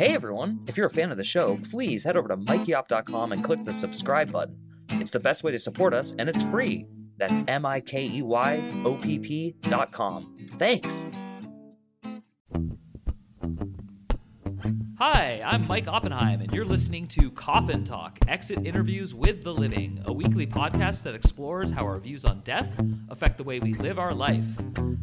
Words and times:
Hey 0.00 0.14
everyone! 0.14 0.60
If 0.66 0.78
you're 0.78 0.86
a 0.86 0.90
fan 0.90 1.10
of 1.10 1.18
the 1.18 1.24
show, 1.24 1.58
please 1.70 2.04
head 2.04 2.16
over 2.16 2.28
to 2.28 2.36
mikeyopp.com 2.38 3.32
and 3.32 3.44
click 3.44 3.62
the 3.66 3.74
subscribe 3.74 4.32
button. 4.32 4.56
It's 4.92 5.10
the 5.10 5.20
best 5.20 5.44
way 5.44 5.52
to 5.52 5.58
support 5.58 5.92
us, 5.92 6.14
and 6.18 6.26
it's 6.26 6.42
free. 6.44 6.86
That's 7.18 7.42
M 7.48 7.66
I 7.66 7.80
K 7.82 8.08
E 8.10 8.22
Y 8.22 8.82
O 8.86 8.94
P 8.94 9.18
P.com. 9.18 10.48
Thanks! 10.56 11.04
Hi, 15.02 15.40
I'm 15.42 15.66
Mike 15.66 15.88
Oppenheim, 15.88 16.42
and 16.42 16.52
you're 16.52 16.66
listening 16.66 17.06
to 17.06 17.30
Coffin 17.30 17.84
Talk 17.84 18.18
Exit 18.28 18.66
Interviews 18.66 19.14
with 19.14 19.42
the 19.42 19.54
Living, 19.54 20.02
a 20.04 20.12
weekly 20.12 20.46
podcast 20.46 21.04
that 21.04 21.14
explores 21.14 21.70
how 21.70 21.84
our 21.86 21.98
views 21.98 22.26
on 22.26 22.42
death 22.42 22.70
affect 23.08 23.38
the 23.38 23.42
way 23.42 23.60
we 23.60 23.72
live 23.72 23.98
our 23.98 24.12
life. 24.12 24.44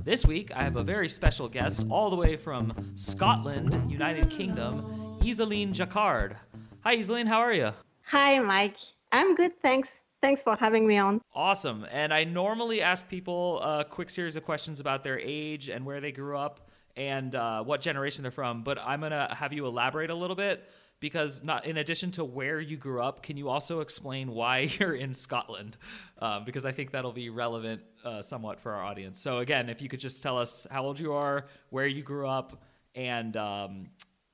This 0.04 0.24
week, 0.24 0.56
I 0.56 0.62
have 0.62 0.76
a 0.76 0.84
very 0.84 1.10
special 1.10 1.50
guest 1.50 1.84
all 1.90 2.12
the 2.12 2.16
way 2.16 2.36
from 2.36 2.92
Scotland, 2.94 3.92
United 3.92 4.30
Kingdom, 4.30 5.18
Isaline 5.22 5.74
Jaccard. 5.74 6.36
Hi, 6.82 6.96
Isaline, 6.96 7.28
how 7.28 7.40
are 7.40 7.54
you? 7.54 7.72
Hi, 8.04 8.38
Mike. 8.38 8.78
I'm 9.12 9.34
good, 9.34 9.60
thanks. 9.64 9.90
Thanks 10.22 10.44
for 10.44 10.56
having 10.56 10.86
me 10.86 11.00
on. 11.00 11.22
Awesome. 11.34 11.88
And 11.92 12.14
I 12.14 12.24
normally 12.24 12.84
ask 12.84 13.10
people 13.10 13.60
a 13.62 13.84
quick 13.84 14.12
series 14.12 14.36
of 14.36 14.46
questions 14.46 14.80
about 14.80 15.04
their 15.04 15.18
age 15.18 15.70
and 15.70 15.84
where 15.84 16.02
they 16.02 16.12
grew 16.12 16.38
up 16.38 16.67
and 16.98 17.36
uh, 17.36 17.64
what 17.64 17.80
generation 17.80 18.24
they're 18.24 18.32
from. 18.32 18.64
But 18.64 18.80
I'm 18.80 19.00
gonna 19.00 19.34
have 19.34 19.54
you 19.54 19.66
elaborate 19.68 20.10
a 20.10 20.16
little 20.16 20.36
bit 20.36 20.70
because 21.00 21.44
not 21.44 21.66
in 21.66 21.78
addition 21.78 22.10
to 22.12 22.26
where 22.26 22.60
you 22.60 22.76
grew 22.76 23.02
up, 23.02 23.22
can 23.22 23.38
you 23.38 23.50
also 23.50 23.80
explain 23.82 24.32
why 24.32 24.70
you're 24.80 24.96
in 24.96 25.14
Scotland? 25.14 25.78
Um, 26.20 26.44
because 26.44 26.66
I 26.66 26.72
think 26.72 26.92
that'll 26.92 27.14
be 27.14 27.30
relevant 27.30 27.82
uh, 28.04 28.22
somewhat 28.22 28.60
for 28.60 28.74
our 28.74 28.84
audience. 28.84 29.22
So 29.22 29.38
again, 29.38 29.70
if 29.70 29.82
you 29.82 29.88
could 29.88 30.00
just 30.00 30.24
tell 30.24 30.38
us 30.38 30.66
how 30.72 30.84
old 30.84 31.00
you 31.00 31.14
are, 31.14 31.46
where 31.70 31.88
you 31.88 32.02
grew 32.02 32.28
up, 32.28 32.64
and 32.96 33.38
um, 33.38 33.90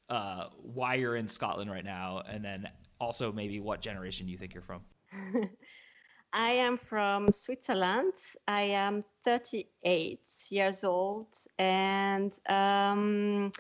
uh, 0.10 0.46
why 0.62 0.96
you're 0.96 1.18
in 1.18 1.28
Scotland 1.28 1.70
right 1.70 1.84
now, 1.84 2.24
and 2.28 2.44
then 2.44 2.70
also 3.00 3.32
maybe 3.32 3.60
what 3.60 3.82
generation 3.82 4.28
you 4.30 4.38
think 4.38 4.54
you're 4.54 4.64
from. 4.64 4.82
I 6.34 6.54
am 6.54 6.78
from 6.78 7.32
Switzerland. 7.32 8.14
I 8.48 8.64
am 8.64 9.04
38 9.24 10.20
years 10.50 10.84
old, 10.84 11.28
and 11.60 12.32
um, 12.50 13.52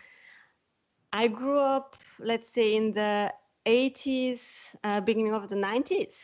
I 1.13 1.27
grew 1.27 1.59
up, 1.59 1.95
let's 2.17 2.49
say, 2.49 2.75
in 2.75 2.91
the 2.93 3.31
80s, 3.67 4.75
uh, 4.83 5.01
beginning 5.01 5.35
of 5.35 5.49
the 5.49 5.55
90s. 5.55 6.15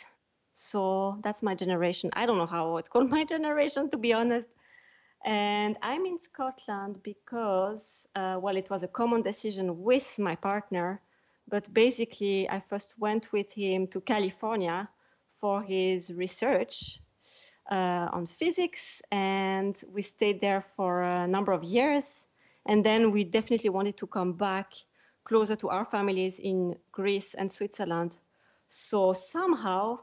So 0.55 1.19
that's 1.23 1.43
my 1.43 1.53
generation. 1.53 2.09
I 2.13 2.25
don't 2.25 2.39
know 2.39 2.47
how 2.47 2.69
I 2.69 2.73
would 2.73 2.89
call 2.93 3.03
my 3.03 3.23
generation, 3.25 3.87
to 3.91 3.97
be 3.97 4.11
honest. 4.11 4.49
And 5.25 5.77
I'm 5.83 6.07
in 6.07 6.19
Scotland 6.19 7.03
because, 7.03 8.07
uh, 8.15 8.39
well, 8.41 8.57
it 8.57 8.71
was 8.71 8.81
a 8.81 8.87
common 8.87 9.21
decision 9.21 9.83
with 9.83 10.17
my 10.17 10.35
partner. 10.35 10.99
But 11.47 11.71
basically, 11.75 12.49
I 12.49 12.59
first 12.59 12.95
went 12.97 13.31
with 13.31 13.51
him 13.53 13.85
to 13.89 14.01
California 14.01 14.89
for 15.39 15.61
his 15.61 16.11
research 16.13 16.99
uh, 17.71 18.07
on 18.11 18.25
physics, 18.25 19.01
and 19.11 19.75
we 19.93 20.01
stayed 20.01 20.41
there 20.41 20.63
for 20.75 21.03
a 21.03 21.27
number 21.27 21.51
of 21.51 21.63
years. 21.63 22.25
And 22.65 22.85
then 22.85 23.11
we 23.11 23.23
definitely 23.23 23.69
wanted 23.69 23.97
to 23.97 24.07
come 24.07 24.33
back 24.33 24.73
closer 25.23 25.55
to 25.55 25.69
our 25.69 25.85
families 25.85 26.39
in 26.39 26.75
Greece 26.91 27.33
and 27.35 27.51
Switzerland. 27.51 28.17
So 28.69 29.13
somehow, 29.13 29.99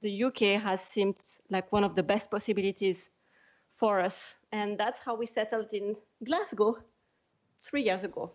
the 0.00 0.24
UK 0.24 0.60
has 0.62 0.80
seemed 0.82 1.16
like 1.50 1.72
one 1.72 1.84
of 1.84 1.94
the 1.94 2.02
best 2.02 2.30
possibilities 2.30 3.08
for 3.76 4.00
us. 4.00 4.38
And 4.52 4.78
that's 4.78 5.02
how 5.02 5.14
we 5.14 5.26
settled 5.26 5.72
in 5.72 5.96
Glasgow 6.24 6.78
three 7.60 7.82
years 7.82 8.04
ago. 8.04 8.32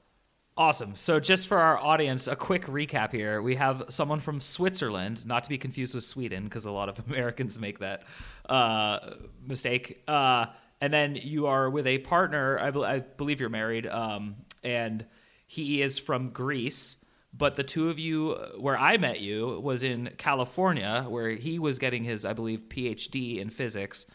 Awesome. 0.60 0.94
So, 0.94 1.22
just 1.22 1.48
for 1.48 1.58
our 1.58 1.78
audience, 1.78 2.28
a 2.28 2.36
quick 2.36 2.66
recap 2.66 3.14
here. 3.14 3.42
We 3.42 3.56
have 3.56 3.86
someone 3.88 4.20
from 4.20 4.42
Switzerland, 4.42 5.26
not 5.26 5.46
to 5.46 5.50
be 5.50 5.58
confused 5.58 5.96
with 5.96 6.04
Sweden, 6.04 6.44
because 6.44 6.66
a 6.66 6.72
lot 6.72 6.90
of 6.90 7.00
Americans 7.08 7.58
make 7.58 7.80
that 7.80 8.04
uh, 8.50 9.12
mistake. 9.48 10.04
Uh, 10.06 10.48
and 10.82 10.94
then 10.94 11.16
you 11.16 11.48
are 11.48 11.70
with 11.70 11.88
a 11.88 12.00
partner, 12.00 12.60
I, 12.60 12.72
be- 12.72 12.84
I 12.84 13.00
believe 13.00 13.40
you're 13.40 13.48
married, 13.48 13.88
um, 13.88 14.36
and 14.62 15.06
he 15.48 15.82
is 15.82 15.98
from 15.98 16.32
Greece. 16.32 16.98
But 17.32 17.56
the 17.56 17.64
two 17.64 17.90
of 17.90 17.98
you, 17.98 18.32
where 18.58 18.78
I 18.78 18.98
met 18.98 19.22
you, 19.22 19.62
was 19.62 19.82
in 19.82 20.10
California, 20.18 21.06
where 21.08 21.30
he 21.30 21.58
was 21.58 21.80
getting 21.80 22.04
his, 22.04 22.26
I 22.26 22.34
believe, 22.34 22.64
PhD 22.68 23.40
in 23.40 23.50
physics. 23.50 24.08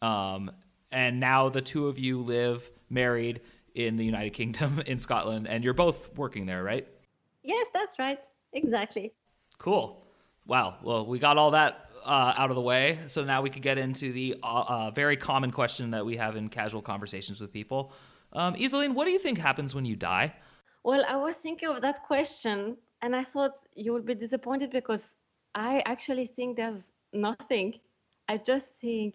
Um, 0.00 0.52
and 0.90 1.20
now 1.20 1.50
the 1.50 1.60
two 1.60 1.88
of 1.88 1.98
you 1.98 2.22
live 2.22 2.70
married 2.88 3.42
in 3.74 3.96
the 3.96 4.04
United 4.04 4.30
Kingdom 4.30 4.82
in 4.86 4.98
Scotland, 4.98 5.46
and 5.48 5.64
you're 5.64 5.74
both 5.74 6.16
working 6.16 6.46
there, 6.46 6.62
right? 6.62 6.86
Yes, 7.42 7.66
that's 7.74 7.98
right. 7.98 8.18
Exactly. 8.52 9.12
Cool. 9.58 10.04
Wow. 10.46 10.76
Well, 10.82 11.06
we 11.06 11.18
got 11.18 11.38
all 11.38 11.52
that 11.52 11.90
uh, 12.04 12.34
out 12.36 12.50
of 12.50 12.56
the 12.56 12.62
way, 12.62 12.98
so 13.06 13.24
now 13.24 13.42
we 13.42 13.50
could 13.50 13.62
get 13.62 13.78
into 13.78 14.12
the 14.12 14.36
uh, 14.42 14.64
uh, 14.68 14.90
very 14.90 15.16
common 15.16 15.50
question 15.50 15.90
that 15.90 16.04
we 16.04 16.16
have 16.16 16.36
in 16.36 16.48
casual 16.48 16.82
conversations 16.82 17.40
with 17.40 17.52
people. 17.52 17.92
Um, 18.32 18.54
Isaline, 18.54 18.94
what 18.94 19.04
do 19.04 19.10
you 19.10 19.18
think 19.18 19.38
happens 19.38 19.74
when 19.74 19.84
you 19.84 19.96
die? 19.96 20.34
Well, 20.84 21.04
I 21.08 21.16
was 21.16 21.36
thinking 21.36 21.68
of 21.68 21.80
that 21.82 22.02
question, 22.02 22.76
and 23.02 23.14
I 23.14 23.22
thought 23.22 23.60
you 23.74 23.92
would 23.92 24.04
be 24.04 24.14
disappointed 24.14 24.70
because 24.70 25.14
I 25.54 25.82
actually 25.86 26.26
think 26.26 26.56
there's 26.56 26.92
nothing. 27.12 27.74
I 28.28 28.38
just 28.38 28.76
think, 28.80 29.14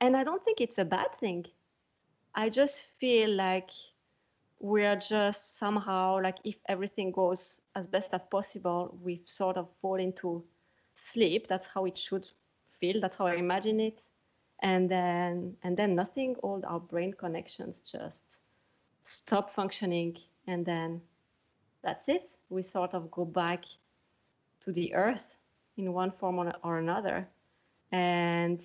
and 0.00 0.16
I 0.16 0.24
don't 0.24 0.44
think 0.44 0.60
it's 0.60 0.78
a 0.78 0.84
bad 0.84 1.14
thing. 1.14 1.46
I 2.36 2.50
just 2.50 2.86
feel 3.00 3.30
like 3.30 3.70
we 4.60 4.84
are 4.84 4.96
just 4.96 5.58
somehow 5.58 6.20
like 6.22 6.36
if 6.44 6.56
everything 6.68 7.10
goes 7.10 7.60
as 7.74 7.86
best 7.86 8.12
as 8.12 8.20
possible, 8.30 8.96
we 9.02 9.22
sort 9.24 9.56
of 9.56 9.68
fall 9.80 9.96
into 9.96 10.44
sleep. 10.94 11.48
That's 11.48 11.66
how 11.66 11.86
it 11.86 11.96
should 11.96 12.26
feel. 12.78 13.00
That's 13.00 13.16
how 13.16 13.26
I 13.26 13.34
imagine 13.34 13.80
it. 13.80 14.02
And 14.62 14.88
then 14.88 15.56
and 15.62 15.76
then 15.76 15.94
nothing, 15.94 16.36
all 16.42 16.62
our 16.66 16.80
brain 16.80 17.12
connections 17.12 17.80
just 17.80 18.42
stop 19.04 19.50
functioning 19.50 20.18
and 20.46 20.64
then 20.64 21.00
that's 21.82 22.08
it. 22.08 22.28
We 22.50 22.62
sort 22.62 22.94
of 22.94 23.10
go 23.10 23.24
back 23.24 23.64
to 24.60 24.72
the 24.72 24.94
earth 24.94 25.38
in 25.76 25.92
one 25.92 26.10
form 26.10 26.52
or 26.62 26.78
another. 26.78 27.28
And 27.92 28.60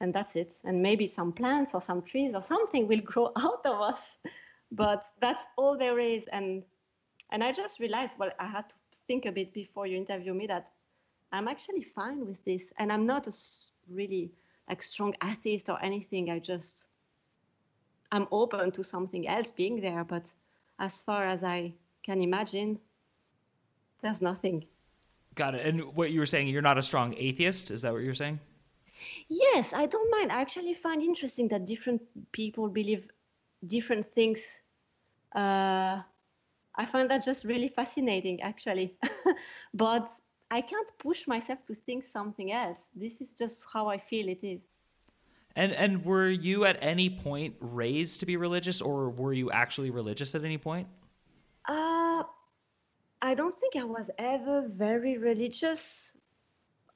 and 0.00 0.14
that's 0.14 0.36
it. 0.36 0.56
And 0.64 0.82
maybe 0.82 1.06
some 1.06 1.32
plants 1.32 1.74
or 1.74 1.80
some 1.80 2.02
trees 2.02 2.32
or 2.34 2.42
something 2.42 2.88
will 2.88 3.00
grow 3.00 3.32
out 3.36 3.64
of 3.64 3.80
us, 3.80 4.00
but 4.72 5.06
that's 5.20 5.44
all 5.56 5.76
there 5.76 5.98
is. 5.98 6.24
And 6.32 6.62
and 7.32 7.44
I 7.44 7.52
just 7.52 7.78
realized, 7.78 8.18
well, 8.18 8.30
I 8.40 8.46
had 8.46 8.68
to 8.68 8.74
think 9.06 9.26
a 9.26 9.32
bit 9.32 9.52
before 9.54 9.86
you 9.86 9.96
interview 9.96 10.34
me 10.34 10.46
that 10.48 10.70
I'm 11.32 11.46
actually 11.46 11.82
fine 11.82 12.26
with 12.26 12.44
this, 12.44 12.72
and 12.78 12.92
I'm 12.92 13.06
not 13.06 13.28
a 13.28 13.32
really 13.88 14.32
like 14.68 14.82
strong 14.82 15.14
atheist 15.22 15.68
or 15.68 15.82
anything. 15.82 16.30
I 16.30 16.38
just 16.38 16.86
I'm 18.10 18.26
open 18.32 18.72
to 18.72 18.82
something 18.82 19.28
else 19.28 19.52
being 19.52 19.80
there, 19.80 20.04
but 20.04 20.32
as 20.78 21.02
far 21.02 21.24
as 21.24 21.44
I 21.44 21.72
can 22.04 22.20
imagine, 22.20 22.78
there's 24.02 24.22
nothing. 24.22 24.64
Got 25.34 25.54
it. 25.54 25.66
And 25.66 25.94
what 25.94 26.10
you 26.10 26.18
were 26.18 26.26
saying, 26.26 26.48
you're 26.48 26.62
not 26.62 26.78
a 26.78 26.82
strong 26.82 27.14
atheist. 27.16 27.70
Is 27.70 27.82
that 27.82 27.92
what 27.92 28.02
you're 28.02 28.14
saying? 28.14 28.40
Yes, 29.28 29.72
I 29.72 29.86
don't 29.86 30.10
mind. 30.10 30.32
I 30.32 30.40
actually 30.40 30.74
find 30.74 31.02
interesting 31.02 31.48
that 31.48 31.66
different 31.66 32.02
people 32.32 32.68
believe 32.68 33.08
different 33.66 34.06
things. 34.06 34.40
Uh, 35.34 36.02
I 36.76 36.86
find 36.86 37.10
that 37.10 37.24
just 37.24 37.44
really 37.44 37.68
fascinating, 37.68 38.40
actually. 38.42 38.96
but 39.74 40.10
I 40.50 40.60
can't 40.60 40.90
push 40.98 41.26
myself 41.26 41.64
to 41.66 41.74
think 41.74 42.04
something 42.12 42.52
else. 42.52 42.78
This 42.94 43.20
is 43.20 43.36
just 43.36 43.64
how 43.72 43.88
I 43.88 43.98
feel 43.98 44.28
it 44.28 44.40
is. 44.42 44.60
And 45.56 45.72
and 45.72 46.04
were 46.04 46.28
you 46.28 46.64
at 46.64 46.78
any 46.80 47.10
point 47.10 47.56
raised 47.60 48.20
to 48.20 48.26
be 48.26 48.36
religious, 48.36 48.80
or 48.80 49.10
were 49.10 49.32
you 49.32 49.50
actually 49.50 49.90
religious 49.90 50.34
at 50.34 50.44
any 50.44 50.58
point? 50.58 50.86
Uh, 51.68 52.22
I 53.22 53.34
don't 53.34 53.54
think 53.54 53.76
I 53.76 53.84
was 53.84 54.10
ever 54.18 54.68
very 54.68 55.18
religious. 55.18 56.12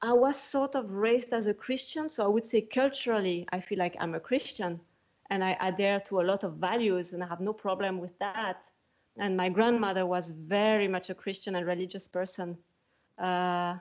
I 0.04 0.12
was 0.12 0.38
sort 0.38 0.74
of 0.74 0.90
raised 0.90 1.32
as 1.32 1.46
a 1.46 1.54
Christian, 1.54 2.10
so 2.10 2.24
I 2.24 2.28
would 2.28 2.44
say 2.44 2.60
culturally, 2.60 3.46
I 3.52 3.60
feel 3.60 3.78
like 3.78 3.96
I'm 3.98 4.14
a 4.14 4.20
Christian 4.20 4.78
and 5.30 5.42
I 5.42 5.56
adhere 5.60 5.98
to 6.00 6.20
a 6.20 6.24
lot 6.30 6.44
of 6.44 6.56
values 6.56 7.14
and 7.14 7.24
I 7.24 7.26
have 7.26 7.40
no 7.40 7.54
problem 7.54 7.98
with 7.98 8.18
that. 8.18 8.58
And 9.16 9.34
my 9.34 9.48
grandmother 9.48 10.04
was 10.04 10.30
very 10.30 10.88
much 10.88 11.08
a 11.08 11.14
Christian 11.14 11.54
and 11.54 11.66
religious 11.66 12.06
person. 12.06 12.58
Uh, 13.18 13.76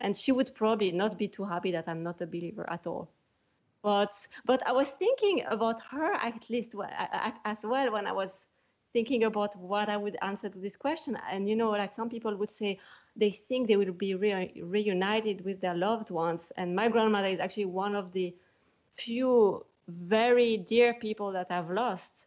and 0.00 0.16
she 0.16 0.32
would 0.32 0.52
probably 0.52 0.90
not 0.90 1.16
be 1.16 1.28
too 1.28 1.44
happy 1.44 1.70
that 1.70 1.88
I'm 1.88 2.02
not 2.02 2.20
a 2.20 2.26
believer 2.26 2.68
at 2.68 2.88
all. 2.88 3.08
But 3.82 4.14
but 4.44 4.66
I 4.66 4.72
was 4.72 4.90
thinking 4.90 5.44
about 5.46 5.80
her 5.90 6.14
at 6.14 6.50
least 6.50 6.74
as 7.44 7.58
well 7.62 7.92
when 7.92 8.06
I 8.08 8.12
was 8.12 8.46
thinking 8.92 9.24
about 9.24 9.56
what 9.56 9.88
I 9.88 9.96
would 9.96 10.16
answer 10.22 10.48
to 10.48 10.58
this 10.58 10.76
question. 10.76 11.16
And 11.30 11.48
you 11.48 11.54
know, 11.54 11.70
like 11.70 11.94
some 11.94 12.08
people 12.10 12.36
would 12.36 12.50
say, 12.50 12.78
they 13.16 13.30
think 13.30 13.68
they 13.68 13.76
will 13.76 13.92
be 13.92 14.14
re- 14.14 14.52
reunited 14.62 15.44
with 15.44 15.60
their 15.60 15.74
loved 15.74 16.10
ones. 16.10 16.52
And 16.56 16.74
my 16.74 16.88
grandmother 16.88 17.28
is 17.28 17.40
actually 17.40 17.66
one 17.66 17.94
of 17.94 18.12
the 18.12 18.34
few 18.96 19.64
very 19.88 20.56
dear 20.56 20.94
people 20.94 21.32
that 21.32 21.50
I've 21.50 21.70
lost. 21.70 22.26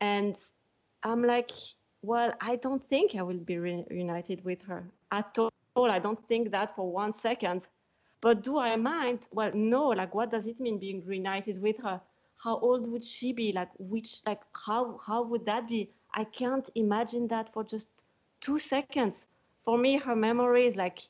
And 0.00 0.36
I'm 1.02 1.22
like, 1.22 1.50
well, 2.02 2.32
I 2.40 2.56
don't 2.56 2.82
think 2.88 3.14
I 3.14 3.22
will 3.22 3.38
be 3.38 3.58
reunited 3.58 4.44
with 4.44 4.62
her 4.62 4.84
at 5.12 5.38
all. 5.38 5.50
I 5.90 5.98
don't 5.98 6.22
think 6.28 6.50
that 6.50 6.74
for 6.76 6.90
one 6.90 7.12
second. 7.12 7.68
But 8.20 8.42
do 8.42 8.58
I 8.58 8.76
mind? 8.76 9.20
Well, 9.32 9.50
no. 9.54 9.88
Like, 9.88 10.14
what 10.14 10.30
does 10.30 10.46
it 10.46 10.58
mean 10.60 10.78
being 10.78 11.04
reunited 11.04 11.60
with 11.60 11.76
her? 11.78 12.00
How 12.36 12.58
old 12.58 12.86
would 12.90 13.04
she 13.04 13.32
be? 13.32 13.52
Like, 13.52 13.70
which, 13.78 14.22
like, 14.26 14.40
how 14.52 14.98
how 15.06 15.22
would 15.22 15.44
that 15.46 15.68
be? 15.68 15.90
I 16.14 16.24
can't 16.24 16.68
imagine 16.74 17.28
that 17.28 17.52
for 17.52 17.64
just 17.64 17.88
two 18.40 18.58
seconds. 18.58 19.26
For 19.64 19.78
me, 19.78 19.96
her 19.96 20.16
memory 20.16 20.66
is 20.66 20.76
like 20.76 21.00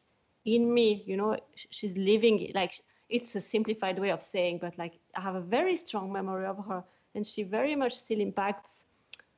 in 0.44 0.72
me. 0.72 1.02
You 1.06 1.16
know, 1.16 1.36
she's 1.54 1.96
living. 1.96 2.38
It 2.40 2.54
like, 2.54 2.80
it's 3.08 3.34
a 3.36 3.40
simplified 3.40 3.98
way 3.98 4.10
of 4.10 4.22
saying, 4.22 4.58
but 4.58 4.76
like, 4.78 4.94
I 5.16 5.20
have 5.20 5.34
a 5.34 5.40
very 5.40 5.76
strong 5.76 6.12
memory 6.12 6.46
of 6.46 6.64
her, 6.66 6.82
and 7.14 7.26
she 7.26 7.42
very 7.42 7.74
much 7.74 7.94
still 7.94 8.20
impacts 8.20 8.84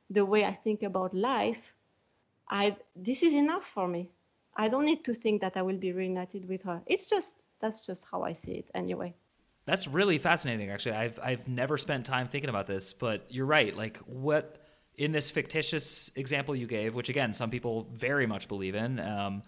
the 0.09 0.25
way 0.25 0.45
I 0.45 0.53
think 0.53 0.83
about 0.83 1.13
life, 1.13 1.73
I 2.49 2.75
this 2.95 3.23
is 3.23 3.33
enough 3.33 3.65
for 3.65 3.87
me. 3.87 4.09
I 4.55 4.69
don't 4.69 4.85
need 4.85 5.03
to 5.05 5.13
think 5.13 5.41
that 5.41 5.57
I 5.57 5.61
will 5.61 5.77
be 5.77 5.91
reunited 5.91 6.47
with 6.47 6.61
her. 6.63 6.81
It's 6.85 7.09
just 7.09 7.45
that's 7.59 7.85
just 7.85 8.05
how 8.09 8.23
I 8.23 8.33
see 8.33 8.53
it 8.53 8.69
anyway. 8.73 9.13
That's 9.65 9.87
really 9.87 10.17
fascinating 10.17 10.69
actually. 10.69 10.95
I've 10.95 11.19
I've 11.21 11.47
never 11.47 11.77
spent 11.77 12.05
time 12.05 12.27
thinking 12.27 12.49
about 12.49 12.67
this, 12.67 12.93
but 12.93 13.25
you're 13.29 13.45
right. 13.45 13.75
Like 13.75 13.97
what 13.97 14.65
in 14.97 15.11
this 15.11 15.29
fictitious 15.31 16.11
example 16.15 16.55
you 16.55 16.67
gave, 16.67 16.95
which 16.95 17.09
again 17.09 17.33
some 17.33 17.49
people 17.49 17.87
very 17.93 18.25
much 18.25 18.47
believe 18.47 18.75
in, 18.75 18.99
um, 18.99 19.43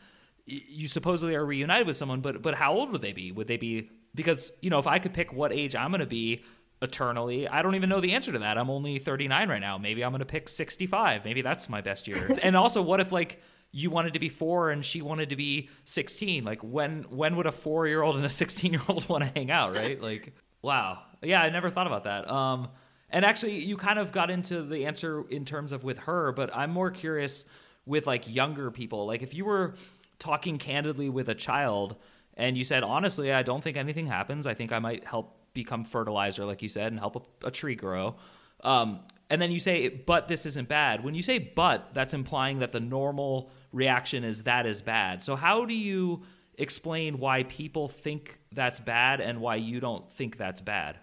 you 0.45 0.87
supposedly 0.87 1.35
are 1.35 1.45
reunited 1.45 1.87
with 1.87 1.97
someone, 1.97 2.21
but 2.21 2.41
but 2.41 2.55
how 2.55 2.73
old 2.73 2.91
would 2.91 3.01
they 3.01 3.13
be? 3.13 3.31
Would 3.31 3.47
they 3.47 3.57
be 3.57 3.89
because 4.15 4.51
you 4.61 4.69
know 4.69 4.79
if 4.79 4.87
I 4.87 4.99
could 4.99 5.13
pick 5.13 5.33
what 5.33 5.51
age 5.51 5.75
I'm 5.75 5.91
going 5.91 5.99
to 5.99 6.07
be, 6.07 6.43
eternally. 6.81 7.47
I 7.47 7.61
don't 7.61 7.75
even 7.75 7.89
know 7.89 7.99
the 7.99 8.13
answer 8.13 8.31
to 8.31 8.39
that. 8.39 8.57
I'm 8.57 8.69
only 8.69 8.99
39 8.99 9.49
right 9.49 9.59
now. 9.59 9.77
Maybe 9.77 10.03
I'm 10.03 10.11
going 10.11 10.19
to 10.19 10.25
pick 10.25 10.47
65. 10.47 11.25
Maybe 11.25 11.41
that's 11.41 11.69
my 11.69 11.81
best 11.81 12.07
year. 12.07 12.29
and 12.43 12.55
also, 12.55 12.81
what 12.81 12.99
if 12.99 13.11
like 13.11 13.41
you 13.71 13.89
wanted 13.89 14.13
to 14.13 14.19
be 14.19 14.29
four 14.29 14.71
and 14.71 14.85
she 14.85 15.01
wanted 15.01 15.29
to 15.29 15.35
be 15.35 15.69
16? 15.85 16.43
Like 16.43 16.61
when 16.61 17.03
when 17.09 17.35
would 17.35 17.45
a 17.45 17.51
four 17.51 17.87
year 17.87 18.01
old 18.01 18.15
and 18.15 18.25
a 18.25 18.29
16 18.29 18.71
year 18.71 18.81
old 18.87 19.07
want 19.09 19.23
to 19.23 19.31
hang 19.35 19.51
out? 19.51 19.73
Right? 19.73 20.01
Like 20.01 20.33
wow. 20.61 20.99
Yeah, 21.21 21.41
I 21.41 21.49
never 21.49 21.69
thought 21.69 21.87
about 21.87 22.05
that. 22.05 22.29
Um, 22.29 22.69
and 23.11 23.25
actually, 23.25 23.63
you 23.63 23.77
kind 23.77 23.99
of 23.99 24.11
got 24.11 24.29
into 24.29 24.61
the 24.61 24.85
answer 24.85 25.23
in 25.29 25.45
terms 25.45 25.71
of 25.71 25.83
with 25.83 25.97
her, 25.99 26.31
but 26.31 26.55
I'm 26.55 26.71
more 26.71 26.91
curious 26.91 27.45
with 27.85 28.05
like 28.07 28.33
younger 28.33 28.69
people. 28.71 29.07
Like 29.07 29.23
if 29.23 29.33
you 29.33 29.45
were 29.45 29.75
talking 30.19 30.57
candidly 30.57 31.09
with 31.09 31.29
a 31.29 31.35
child 31.35 31.95
and 32.35 32.57
you 32.57 32.63
said 32.63 32.83
honestly, 32.83 33.33
I 33.33 33.41
don't 33.41 33.63
think 33.63 33.77
anything 33.77 34.05
happens. 34.05 34.45
I 34.45 34.53
think 34.53 34.71
I 34.71 34.79
might 34.79 35.03
help 35.05 35.37
become 35.53 35.83
fertilizer, 35.83 36.45
like 36.45 36.61
you 36.61 36.69
said, 36.69 36.91
and 36.91 36.99
help 36.99 37.15
a, 37.43 37.47
a 37.47 37.51
tree 37.51 37.75
grow. 37.75 38.15
Um, 38.63 38.99
and 39.29 39.41
then 39.41 39.51
you 39.51 39.59
say, 39.59 39.89
but 39.89 40.27
this 40.27 40.45
isn't 40.45 40.67
bad. 40.67 41.03
When 41.03 41.15
you 41.15 41.21
say 41.21 41.39
but, 41.39 41.93
that's 41.93 42.13
implying 42.13 42.59
that 42.59 42.71
the 42.71 42.79
normal 42.79 43.51
reaction 43.71 44.23
is 44.23 44.43
that 44.43 44.65
is 44.65 44.81
bad. 44.81 45.23
So 45.23 45.35
how 45.35 45.65
do 45.65 45.73
you 45.73 46.23
explain 46.57 47.19
why 47.19 47.43
people 47.43 47.87
think 47.87 48.39
that's 48.51 48.79
bad 48.79 49.21
and 49.21 49.39
why 49.39 49.55
you 49.55 49.79
don't 49.79 50.11
think 50.11 50.37
that's 50.37 50.61
bad? 50.61 50.97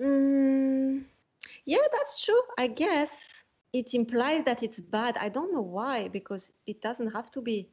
Mm, 0.00 0.53
yeah, 1.64 1.86
that's 1.92 2.24
true. 2.24 2.40
I 2.58 2.68
guess 2.68 3.44
it 3.72 3.94
implies 3.94 4.44
that 4.44 4.62
it's 4.62 4.80
bad. 4.80 5.16
I 5.18 5.28
don't 5.28 5.52
know 5.52 5.62
why, 5.62 6.08
because 6.08 6.52
it 6.66 6.80
doesn't 6.80 7.12
have 7.12 7.30
to 7.32 7.40
be. 7.40 7.68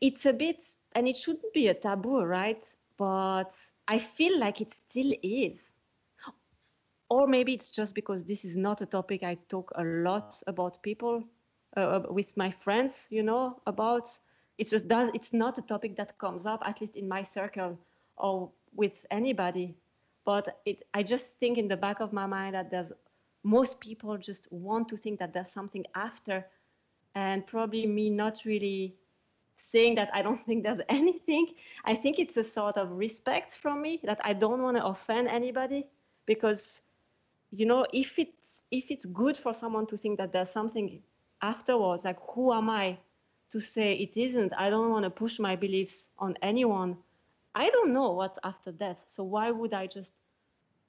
It's 0.00 0.26
a 0.26 0.32
bit, 0.32 0.62
and 0.92 1.08
it 1.08 1.16
shouldn't 1.16 1.52
be 1.52 1.68
a 1.68 1.74
taboo, 1.74 2.22
right? 2.22 2.64
But 2.96 3.52
I 3.88 3.98
feel 3.98 4.38
like 4.38 4.60
it 4.60 4.72
still 4.72 5.12
is. 5.22 5.60
Or 7.08 7.26
maybe 7.26 7.52
it's 7.52 7.70
just 7.70 7.94
because 7.94 8.24
this 8.24 8.44
is 8.44 8.56
not 8.56 8.80
a 8.80 8.86
topic 8.86 9.22
I 9.22 9.34
talk 9.48 9.70
a 9.74 9.84
lot 9.84 10.42
about 10.46 10.82
people 10.82 11.22
uh, 11.76 12.00
with 12.08 12.36
my 12.36 12.50
friends, 12.50 13.06
you 13.10 13.22
know, 13.22 13.60
about. 13.66 14.18
It 14.58 14.68
just 14.68 14.88
does. 14.88 15.10
It's 15.14 15.32
not 15.32 15.58
a 15.58 15.62
topic 15.62 15.96
that 15.96 16.16
comes 16.18 16.46
up, 16.46 16.62
at 16.64 16.80
least 16.80 16.96
in 16.96 17.08
my 17.08 17.22
circle 17.22 17.78
or 18.16 18.50
with 18.74 19.04
anybody. 19.10 19.74
But 20.24 20.60
it, 20.64 20.84
I 20.94 21.02
just 21.02 21.38
think 21.38 21.58
in 21.58 21.68
the 21.68 21.76
back 21.76 22.00
of 22.00 22.12
my 22.12 22.26
mind 22.26 22.54
that 22.54 22.70
there's 22.70 22.92
most 23.42 23.80
people 23.80 24.16
just 24.18 24.50
want 24.52 24.88
to 24.88 24.96
think 24.96 25.18
that 25.18 25.32
there's 25.32 25.50
something 25.50 25.84
after, 25.94 26.46
and 27.14 27.46
probably 27.46 27.86
me 27.86 28.10
not 28.10 28.44
really 28.44 28.94
saying 29.70 29.94
that 29.96 30.10
I 30.14 30.22
don't 30.22 30.40
think 30.46 30.62
there's 30.62 30.80
anything. 30.88 31.48
I 31.84 31.94
think 31.94 32.18
it's 32.18 32.36
a 32.36 32.44
sort 32.44 32.76
of 32.76 32.92
respect 32.92 33.56
from 33.56 33.82
me 33.82 34.00
that 34.04 34.20
I 34.24 34.32
don't 34.32 34.62
want 34.62 34.76
to 34.76 34.84
offend 34.84 35.28
anybody 35.28 35.86
because 36.26 36.82
you 37.50 37.66
know 37.66 37.86
if 37.92 38.18
it's 38.18 38.62
if 38.70 38.90
it's 38.90 39.04
good 39.06 39.36
for 39.36 39.52
someone 39.52 39.86
to 39.86 39.96
think 39.96 40.18
that 40.18 40.32
there's 40.32 40.50
something 40.50 41.02
afterwards 41.42 42.04
like 42.04 42.18
who 42.34 42.52
am 42.52 42.70
I 42.70 42.98
to 43.50 43.60
say 43.60 43.94
it 43.94 44.16
isn't? 44.16 44.52
I 44.56 44.70
don't 44.70 44.90
want 44.90 45.04
to 45.04 45.10
push 45.10 45.38
my 45.38 45.56
beliefs 45.56 46.08
on 46.18 46.36
anyone. 46.42 46.96
I 47.54 47.68
don't 47.68 47.92
know 47.92 48.12
what's 48.12 48.38
after 48.42 48.72
death. 48.72 49.04
So 49.08 49.24
why 49.24 49.50
would 49.50 49.74
I 49.74 49.86
just 49.86 50.14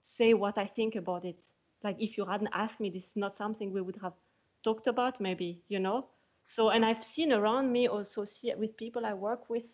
say 0.01 0.33
what 0.33 0.57
I 0.57 0.65
think 0.65 0.95
about 0.95 1.25
it? 1.25 1.43
Like 1.83 1.97
if 1.99 2.17
you 2.17 2.25
hadn't 2.25 2.49
asked 2.53 2.79
me, 2.79 2.89
this 2.89 3.09
is 3.09 3.15
not 3.15 3.35
something 3.35 3.71
we 3.71 3.81
would 3.81 3.97
have 4.01 4.13
talked 4.63 4.87
about, 4.87 5.19
maybe, 5.19 5.61
you 5.67 5.79
know? 5.79 6.07
So, 6.43 6.69
and 6.69 6.85
I've 6.85 7.03
seen 7.03 7.31
around 7.31 7.71
me 7.71 7.87
also 7.87 8.23
see 8.23 8.53
with 8.55 8.75
people 8.77 9.05
I 9.05 9.13
work 9.13 9.49
with. 9.49 9.65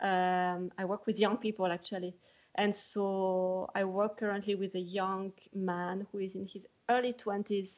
Um, 0.00 0.72
I 0.78 0.84
work 0.84 1.06
with 1.06 1.18
young 1.18 1.36
people 1.36 1.66
actually, 1.66 2.16
and 2.56 2.74
so 2.74 3.70
I 3.74 3.84
work 3.84 4.18
currently 4.18 4.56
with 4.56 4.74
a 4.74 4.80
young 4.80 5.32
man 5.54 6.06
who 6.10 6.18
is 6.18 6.34
in 6.34 6.46
his 6.46 6.66
early 6.90 7.12
20s, 7.12 7.68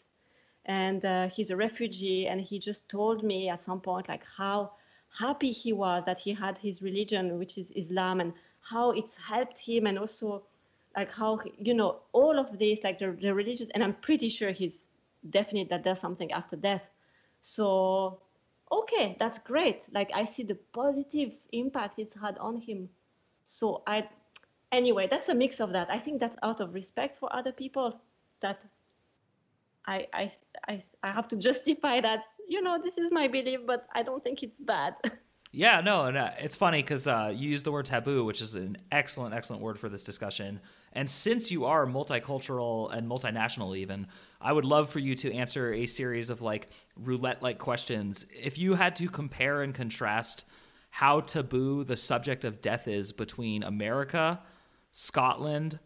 and 0.64 1.04
uh, 1.04 1.28
he's 1.28 1.50
a 1.50 1.56
refugee. 1.56 2.26
And 2.26 2.40
he 2.40 2.58
just 2.58 2.88
told 2.88 3.22
me 3.22 3.50
at 3.50 3.64
some 3.64 3.80
point 3.80 4.08
like 4.08 4.24
how 4.24 4.72
happy 5.18 5.52
he 5.52 5.72
was 5.74 6.02
that 6.06 6.20
he 6.20 6.32
had 6.32 6.56
his 6.58 6.80
religion, 6.80 7.38
which 7.38 7.58
is 7.58 7.70
Islam, 7.76 8.20
and 8.20 8.32
how 8.60 8.92
it's 8.92 9.18
helped 9.18 9.58
him, 9.58 9.86
and 9.86 9.98
also 9.98 10.44
like 10.96 11.12
how 11.12 11.40
you 11.58 11.74
know 11.74 12.00
all 12.12 12.38
of 12.38 12.58
this, 12.58 12.80
like 12.84 12.98
the, 12.98 13.12
the 13.12 13.34
religious. 13.34 13.68
And 13.74 13.82
I'm 13.82 13.94
pretty 13.94 14.28
sure 14.28 14.50
he's 14.52 14.86
definite 15.30 15.68
that 15.70 15.84
there's 15.84 16.00
something 16.00 16.30
after 16.32 16.56
death 16.56 16.82
so, 17.46 18.22
okay, 18.72 19.16
that's 19.20 19.38
great. 19.38 19.82
Like 19.92 20.10
I 20.14 20.24
see 20.24 20.44
the 20.44 20.54
positive 20.72 21.32
impact 21.52 21.98
it's 21.98 22.16
had 22.16 22.38
on 22.38 22.56
him. 22.58 22.88
So 23.44 23.82
I, 23.86 24.08
anyway, 24.72 25.08
that's 25.10 25.28
a 25.28 25.34
mix 25.34 25.60
of 25.60 25.70
that. 25.72 25.90
I 25.90 25.98
think 25.98 26.20
that's 26.20 26.36
out 26.42 26.60
of 26.60 26.72
respect 26.72 27.18
for 27.18 27.30
other 27.36 27.52
people 27.52 28.00
that 28.40 28.60
I 29.86 30.06
I 30.14 30.32
I, 30.68 30.84
I 31.02 31.12
have 31.12 31.28
to 31.28 31.36
justify 31.48 32.00
that. 32.00 32.20
You 32.48 32.62
know, 32.62 32.80
this 32.82 32.96
is 32.96 33.12
my 33.12 33.28
belief, 33.28 33.60
but 33.66 33.86
I 33.94 34.02
don't 34.02 34.24
think 34.24 34.42
it's 34.42 34.58
bad. 34.60 34.94
Yeah, 35.56 35.80
no, 35.82 36.10
no. 36.10 36.30
It's 36.40 36.56
funny 36.56 36.82
because 36.82 37.06
uh, 37.06 37.32
you 37.32 37.48
use 37.48 37.62
the 37.62 37.70
word 37.70 37.86
taboo, 37.86 38.24
which 38.24 38.42
is 38.42 38.56
an 38.56 38.76
excellent, 38.90 39.36
excellent 39.36 39.62
word 39.62 39.78
for 39.78 39.88
this 39.88 40.02
discussion. 40.02 40.58
And 40.94 41.08
since 41.08 41.52
you 41.52 41.64
are 41.64 41.86
multicultural 41.86 42.92
and 42.92 43.08
multinational, 43.08 43.76
even, 43.76 44.08
I 44.40 44.52
would 44.52 44.64
love 44.64 44.90
for 44.90 44.98
you 44.98 45.14
to 45.14 45.32
answer 45.32 45.72
a 45.72 45.86
series 45.86 46.28
of 46.28 46.42
like 46.42 46.70
roulette 46.96 47.40
like 47.40 47.58
questions. 47.58 48.26
If 48.34 48.58
you 48.58 48.74
had 48.74 48.96
to 48.96 49.08
compare 49.08 49.62
and 49.62 49.72
contrast 49.72 50.44
how 50.90 51.20
taboo 51.20 51.84
the 51.84 51.96
subject 51.96 52.44
of 52.44 52.60
death 52.60 52.88
is 52.88 53.12
between 53.12 53.62
America, 53.62 54.40
Scotland, 54.90 55.78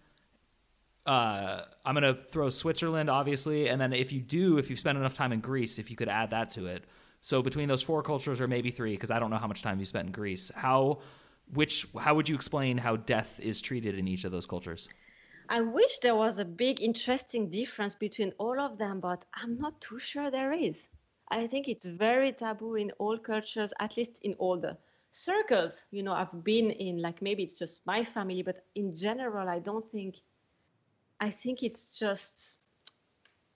uh, 1.05 1.65
I'm 1.85 1.95
going 1.95 2.15
to 2.15 2.23
throw 2.23 2.49
Switzerland, 2.49 3.11
obviously. 3.11 3.69
And 3.69 3.79
then 3.79 3.93
if 3.93 4.13
you 4.13 4.23
do, 4.23 4.57
if 4.57 4.71
you've 4.71 4.79
spent 4.79 4.97
enough 4.97 5.13
time 5.13 5.33
in 5.33 5.41
Greece, 5.41 5.79
if 5.79 5.91
you 5.91 5.97
could 5.97 6.09
add 6.09 6.31
that 6.31 6.53
to 6.53 6.69
it 6.69 6.85
so 7.21 7.43
between 7.43 7.69
those 7.69 7.83
four 7.83 8.03
cultures, 8.03 8.41
or 8.41 8.47
maybe 8.47 8.71
three, 8.71 8.93
because 8.93 9.11
I 9.11 9.19
don't 9.19 9.31
know 9.31 9.39
how 9.39 9.47
much 9.47 9.63
time 9.63 9.79
you 9.81 9.87
spent 9.87 10.07
in 10.07 10.13
Greece, 10.13 10.51
how 10.55 11.01
which 11.55 11.87
how 11.99 12.15
would 12.15 12.29
you 12.29 12.35
explain 12.35 12.79
how 12.79 12.97
death 12.97 13.41
is 13.41 13.61
treated 13.61 13.99
in 13.99 14.07
each 14.07 14.25
of 14.25 14.33
those 14.33 14.47
cultures? 14.47 14.89
I 15.49 15.63
wish 15.63 15.99
there 16.01 16.15
was 16.15 16.39
a 16.39 16.45
big 16.45 16.83
interesting 16.83 17.49
difference 17.49 17.95
between 17.95 18.35
all 18.39 18.61
of 18.61 18.77
them, 18.77 19.01
but 19.01 19.25
I'm 19.33 19.59
not 19.59 19.81
too 19.81 19.99
sure 19.99 20.31
there 20.31 20.53
is. 20.53 20.77
I 21.31 21.47
think 21.47 21.69
it's 21.69 21.87
very 21.87 22.33
taboo 22.33 22.75
in 22.75 22.91
all 22.99 23.19
cultures, 23.19 23.73
at 23.81 23.97
least 23.97 24.21
in 24.23 24.35
all 24.35 24.59
the 24.59 24.77
circles, 25.11 25.87
you 25.91 26.03
know, 26.03 26.13
I've 26.13 26.45
been 26.45 26.71
in, 26.71 27.01
like 27.01 27.23
maybe 27.23 27.43
it's 27.43 27.59
just 27.59 27.85
my 27.87 28.05
family, 28.05 28.43
but 28.43 28.65
in 28.75 28.95
general, 28.95 29.49
I 29.49 29.59
don't 29.59 29.91
think, 29.91 30.17
I 31.21 31.31
think 31.31 31.63
it's 31.63 31.99
just, 31.99 32.59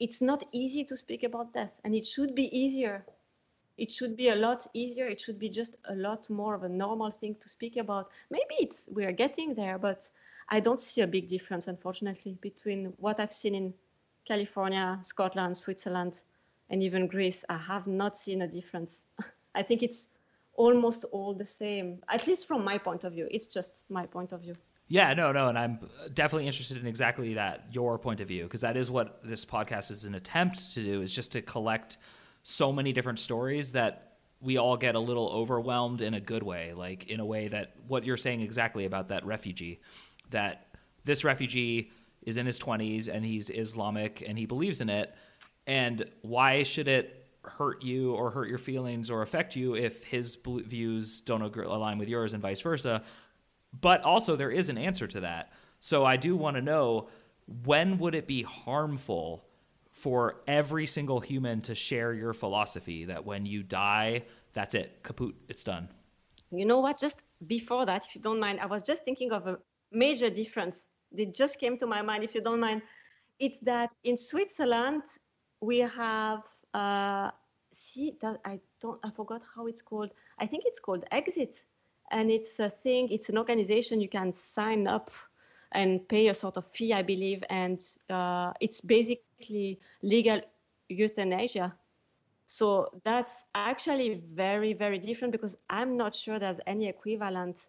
it's 0.00 0.20
not 0.20 0.42
easy 0.52 0.84
to 0.84 0.96
speak 0.96 1.22
about 1.22 1.52
death 1.52 1.72
and 1.84 1.94
it 1.94 2.06
should 2.06 2.34
be 2.34 2.44
easier 2.56 3.04
it 3.82 3.90
should 3.90 4.16
be 4.16 4.28
a 4.28 4.36
lot 4.36 4.64
easier. 4.74 5.06
It 5.08 5.20
should 5.20 5.40
be 5.40 5.48
just 5.48 5.74
a 5.88 5.94
lot 5.96 6.30
more 6.30 6.54
of 6.54 6.62
a 6.62 6.68
normal 6.68 7.10
thing 7.10 7.34
to 7.40 7.48
speak 7.48 7.76
about. 7.76 8.12
Maybe 8.30 8.54
it's 8.60 8.88
we're 8.88 9.10
getting 9.10 9.56
there, 9.56 9.76
but 9.76 10.08
I 10.48 10.60
don't 10.60 10.80
see 10.80 11.00
a 11.00 11.06
big 11.08 11.26
difference, 11.26 11.66
unfortunately, 11.66 12.38
between 12.40 12.92
what 12.98 13.18
I've 13.18 13.32
seen 13.32 13.56
in 13.56 13.74
California, 14.24 15.00
Scotland, 15.02 15.56
Switzerland, 15.56 16.22
and 16.70 16.80
even 16.80 17.08
Greece. 17.08 17.44
I 17.48 17.56
have 17.56 17.88
not 17.88 18.16
seen 18.16 18.42
a 18.42 18.46
difference. 18.46 19.00
I 19.56 19.64
think 19.64 19.82
it's 19.82 20.06
almost 20.54 21.04
all 21.10 21.34
the 21.34 21.44
same, 21.44 22.04
at 22.08 22.28
least 22.28 22.46
from 22.46 22.64
my 22.64 22.78
point 22.78 23.02
of 23.02 23.14
view. 23.14 23.26
It's 23.32 23.48
just 23.48 23.84
my 23.90 24.06
point 24.06 24.32
of 24.32 24.42
view. 24.42 24.54
Yeah, 24.86 25.12
no, 25.14 25.32
no, 25.32 25.48
and 25.48 25.58
I'm 25.58 25.80
definitely 26.14 26.46
interested 26.46 26.76
in 26.76 26.86
exactly 26.86 27.34
that 27.34 27.64
your 27.72 27.98
point 27.98 28.20
of 28.20 28.28
view 28.28 28.44
because 28.44 28.60
that 28.60 28.76
is 28.76 28.92
what 28.92 29.24
this 29.24 29.44
podcast 29.44 29.90
is 29.90 30.04
an 30.04 30.14
attempt 30.14 30.74
to 30.74 30.84
do 30.84 31.02
is 31.02 31.12
just 31.12 31.32
to 31.32 31.42
collect 31.42 31.96
so 32.42 32.72
many 32.72 32.92
different 32.92 33.18
stories 33.18 33.72
that 33.72 34.16
we 34.40 34.56
all 34.58 34.76
get 34.76 34.94
a 34.94 35.00
little 35.00 35.28
overwhelmed 35.28 36.02
in 36.02 36.14
a 36.14 36.20
good 36.20 36.42
way, 36.42 36.72
like 36.74 37.08
in 37.08 37.20
a 37.20 37.24
way 37.24 37.48
that 37.48 37.74
what 37.86 38.04
you're 38.04 38.16
saying 38.16 38.40
exactly 38.40 38.84
about 38.84 39.08
that 39.08 39.24
refugee, 39.24 39.80
that 40.30 40.66
this 41.04 41.22
refugee 41.22 41.90
is 42.22 42.36
in 42.36 42.46
his 42.46 42.58
20s 42.58 43.08
and 43.08 43.24
he's 43.24 43.50
Islamic 43.50 44.24
and 44.26 44.36
he 44.36 44.46
believes 44.46 44.80
in 44.80 44.88
it. 44.88 45.14
And 45.66 46.04
why 46.22 46.64
should 46.64 46.88
it 46.88 47.26
hurt 47.44 47.82
you 47.82 48.14
or 48.14 48.30
hurt 48.30 48.48
your 48.48 48.58
feelings 48.58 49.10
or 49.10 49.22
affect 49.22 49.54
you 49.54 49.74
if 49.76 50.04
his 50.04 50.36
views 50.44 51.20
don't 51.20 51.42
align 51.42 51.98
with 51.98 52.08
yours 52.08 52.34
and 52.34 52.42
vice 52.42 52.60
versa? 52.60 53.02
But 53.80 54.02
also, 54.02 54.36
there 54.36 54.50
is 54.50 54.68
an 54.68 54.78
answer 54.78 55.06
to 55.06 55.20
that. 55.20 55.52
So 55.80 56.04
I 56.04 56.16
do 56.16 56.36
want 56.36 56.56
to 56.56 56.62
know 56.62 57.08
when 57.64 57.98
would 57.98 58.14
it 58.14 58.26
be 58.26 58.42
harmful 58.42 59.44
for 60.02 60.42
every 60.48 60.84
single 60.84 61.20
human 61.20 61.60
to 61.60 61.76
share 61.76 62.12
your 62.12 62.32
philosophy 62.34 63.04
that 63.04 63.24
when 63.24 63.46
you 63.46 63.62
die, 63.62 64.24
that's 64.52 64.74
it, 64.74 65.00
kaput, 65.04 65.32
it's 65.48 65.62
done? 65.62 65.88
You 66.50 66.66
know 66.66 66.80
what? 66.80 66.98
Just 66.98 67.18
before 67.46 67.86
that, 67.86 68.04
if 68.04 68.16
you 68.16 68.20
don't 68.20 68.40
mind, 68.40 68.58
I 68.58 68.66
was 68.66 68.82
just 68.82 69.04
thinking 69.04 69.30
of 69.30 69.46
a 69.46 69.58
major 69.92 70.28
difference 70.28 70.86
that 71.12 71.32
just 71.32 71.60
came 71.60 71.78
to 71.78 71.86
my 71.86 72.02
mind, 72.02 72.24
if 72.24 72.34
you 72.34 72.40
don't 72.40 72.58
mind. 72.58 72.82
It's 73.38 73.60
that 73.60 73.90
in 74.02 74.16
Switzerland, 74.16 75.04
we 75.60 75.78
have 75.78 76.42
uh, 76.74 77.30
see 77.72 78.16
that 78.22 78.40
I 78.44 78.58
don't 78.80 78.98
I 79.04 79.10
forgot 79.10 79.42
how 79.54 79.68
it's 79.68 79.82
called. 79.82 80.10
I 80.40 80.46
think 80.46 80.64
it's 80.66 80.80
called 80.80 81.04
Exit, 81.12 81.60
and 82.10 82.28
it's 82.28 82.58
a 82.58 82.70
thing. 82.70 83.08
It's 83.12 83.28
an 83.28 83.38
organization 83.38 84.00
you 84.00 84.08
can 84.08 84.32
sign 84.32 84.88
up 84.88 85.12
and 85.72 86.06
pay 86.08 86.28
a 86.28 86.34
sort 86.34 86.56
of 86.56 86.66
fee, 86.66 86.92
I 86.92 87.02
believe, 87.02 87.42
and 87.50 87.82
uh, 88.10 88.52
it's 88.60 88.80
basically 88.80 89.80
legal 90.02 90.40
euthanasia. 90.88 91.74
So 92.46 93.00
that's 93.02 93.44
actually 93.54 94.22
very 94.34 94.74
very 94.74 94.98
different 94.98 95.32
because 95.32 95.56
I'm 95.70 95.96
not 95.96 96.14
sure 96.14 96.38
there's 96.38 96.60
any 96.66 96.86
equivalent 96.88 97.68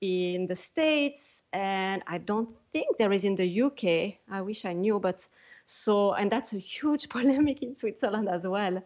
in 0.00 0.46
the 0.46 0.54
states 0.54 1.42
and 1.52 2.02
i 2.06 2.18
don't 2.18 2.48
think 2.72 2.96
there 2.98 3.12
is 3.12 3.24
in 3.24 3.34
the 3.34 3.62
uk 3.62 3.82
i 4.30 4.40
wish 4.40 4.64
i 4.64 4.72
knew 4.72 5.00
but 5.00 5.26
so 5.66 6.12
and 6.12 6.30
that's 6.30 6.52
a 6.52 6.58
huge 6.58 7.08
polemic 7.16 7.62
in 7.62 7.74
switzerland 7.74 8.28
as 8.28 8.42
well. 8.44 8.76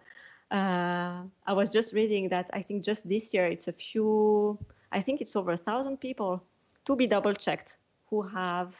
Uh, 0.50 1.22
i 1.46 1.52
was 1.52 1.68
just 1.70 1.92
reading 1.92 2.28
that 2.28 2.48
i 2.52 2.62
think 2.62 2.82
just 2.82 3.08
this 3.08 3.32
year 3.34 3.46
it's 3.46 3.68
a 3.68 3.72
few 3.72 4.58
i 4.90 5.00
think 5.00 5.20
it's 5.20 5.36
over 5.36 5.52
a 5.52 5.56
thousand 5.56 5.98
people 5.98 6.42
to 6.84 6.96
be 6.96 7.06
double 7.06 7.34
checked 7.34 7.78
who 8.12 8.22
have 8.22 8.76